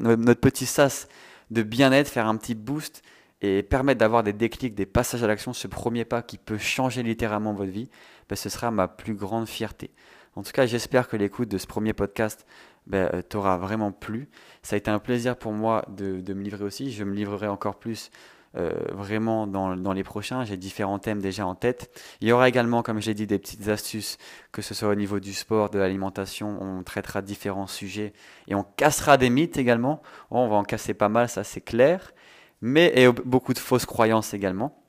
notre 0.00 0.40
petit 0.40 0.66
sas 0.66 1.08
de 1.50 1.62
bien-être, 1.62 2.08
faire 2.08 2.26
un 2.26 2.36
petit 2.36 2.54
boost, 2.54 3.02
et 3.40 3.62
permettre 3.62 3.98
d'avoir 4.00 4.22
des 4.22 4.32
déclics, 4.32 4.74
des 4.74 4.86
passages 4.86 5.22
à 5.22 5.26
l'action, 5.26 5.52
ce 5.52 5.68
premier 5.68 6.04
pas 6.04 6.22
qui 6.22 6.38
peut 6.38 6.58
changer 6.58 7.02
littéralement 7.02 7.54
votre 7.54 7.70
vie, 7.70 7.88
ben, 8.28 8.36
ce 8.36 8.48
sera 8.48 8.70
ma 8.70 8.88
plus 8.88 9.14
grande 9.14 9.48
fierté. 9.48 9.92
En 10.34 10.42
tout 10.42 10.52
cas, 10.52 10.66
j'espère 10.66 11.08
que 11.08 11.16
l'écoute 11.16 11.48
de 11.48 11.58
ce 11.58 11.66
premier 11.66 11.92
podcast 11.92 12.46
ben, 12.86 13.10
euh, 13.14 13.22
t'aura 13.22 13.58
vraiment 13.58 13.92
plu. 13.92 14.28
Ça 14.62 14.74
a 14.74 14.76
été 14.76 14.90
un 14.90 14.98
plaisir 14.98 15.36
pour 15.36 15.52
moi 15.52 15.84
de, 15.88 16.20
de, 16.20 16.34
me 16.34 16.42
livrer 16.42 16.64
aussi. 16.64 16.90
Je 16.90 17.04
me 17.04 17.14
livrerai 17.14 17.46
encore 17.46 17.78
plus 17.78 18.10
euh, 18.56 18.72
vraiment 18.92 19.46
dans, 19.46 19.76
dans, 19.76 19.92
les 19.92 20.04
prochains. 20.04 20.44
J'ai 20.44 20.56
différents 20.56 20.98
thèmes 20.98 21.20
déjà 21.20 21.46
en 21.46 21.54
tête. 21.54 21.90
Il 22.20 22.28
y 22.28 22.32
aura 22.32 22.48
également, 22.48 22.82
comme 22.82 23.00
j'ai 23.00 23.14
dit, 23.14 23.26
des 23.26 23.38
petites 23.38 23.68
astuces, 23.68 24.18
que 24.52 24.62
ce 24.62 24.74
soit 24.74 24.88
au 24.88 24.94
niveau 24.94 25.20
du 25.20 25.34
sport, 25.34 25.70
de 25.70 25.78
l'alimentation. 25.78 26.58
On 26.60 26.82
traitera 26.82 27.22
différents 27.22 27.66
sujets 27.66 28.12
et 28.46 28.54
on 28.54 28.64
cassera 28.64 29.16
des 29.16 29.30
mythes 29.30 29.58
également. 29.58 30.02
on 30.30 30.48
va 30.48 30.56
en 30.56 30.64
casser 30.64 30.94
pas 30.94 31.08
mal, 31.08 31.28
ça 31.28 31.44
c'est 31.44 31.60
clair 31.60 32.12
mais 32.60 32.92
et 32.96 33.10
beaucoup 33.12 33.54
de 33.54 33.58
fausses 33.58 33.86
croyances 33.86 34.34
également, 34.34 34.82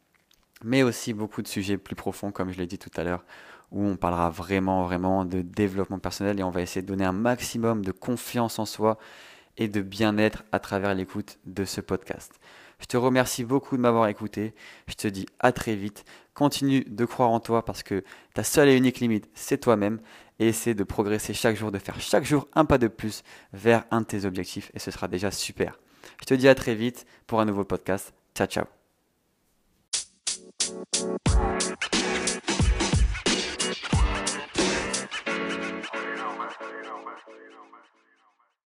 mais 0.63 0.83
aussi 0.83 1.13
beaucoup 1.13 1.41
de 1.41 1.47
sujets 1.47 1.77
plus 1.77 1.95
profonds, 1.95 2.31
comme 2.31 2.51
je 2.51 2.57
l'ai 2.57 2.67
dit 2.67 2.79
tout 2.79 2.91
à 2.95 3.03
l'heure, 3.03 3.23
où 3.71 3.83
on 3.85 3.95
parlera 3.95 4.29
vraiment, 4.29 4.83
vraiment 4.83 5.25
de 5.25 5.41
développement 5.41 5.99
personnel 5.99 6.39
et 6.39 6.43
on 6.43 6.49
va 6.49 6.61
essayer 6.61 6.81
de 6.81 6.87
donner 6.87 7.05
un 7.05 7.13
maximum 7.13 7.85
de 7.85 7.91
confiance 7.91 8.59
en 8.59 8.65
soi 8.65 8.97
et 9.57 9.67
de 9.67 9.81
bien-être 9.81 10.43
à 10.51 10.59
travers 10.59 10.95
l'écoute 10.95 11.37
de 11.45 11.65
ce 11.65 11.81
podcast. 11.81 12.39
Je 12.79 12.85
te 12.85 12.97
remercie 12.97 13.43
beaucoup 13.43 13.77
de 13.77 13.81
m'avoir 13.81 14.07
écouté. 14.07 14.53
Je 14.87 14.93
te 14.93 15.07
dis 15.07 15.25
à 15.39 15.51
très 15.51 15.75
vite. 15.75 16.05
Continue 16.33 16.85
de 16.85 17.05
croire 17.05 17.29
en 17.29 17.39
toi 17.39 17.65
parce 17.65 17.83
que 17.83 18.03
ta 18.33 18.43
seule 18.43 18.69
et 18.69 18.77
unique 18.77 18.99
limite, 18.99 19.29
c'est 19.33 19.57
toi-même. 19.57 19.99
Et 20.39 20.47
essaie 20.47 20.73
de 20.73 20.83
progresser 20.83 21.33
chaque 21.33 21.57
jour, 21.57 21.71
de 21.71 21.79
faire 21.79 21.99
chaque 21.99 22.23
jour 22.23 22.47
un 22.53 22.63
pas 22.63 22.77
de 22.77 22.87
plus 22.87 23.23
vers 23.51 23.83
un 23.91 24.01
de 24.01 24.05
tes 24.05 24.25
objectifs. 24.25 24.71
Et 24.73 24.79
ce 24.79 24.91
sera 24.91 25.09
déjà 25.09 25.31
super. 25.31 25.77
Je 26.21 26.25
te 26.25 26.33
dis 26.33 26.47
à 26.47 26.55
très 26.55 26.75
vite 26.75 27.05
pour 27.27 27.41
un 27.41 27.45
nouveau 27.45 27.65
podcast. 27.65 28.13
Ciao, 28.33 28.47
ciao. 28.47 28.65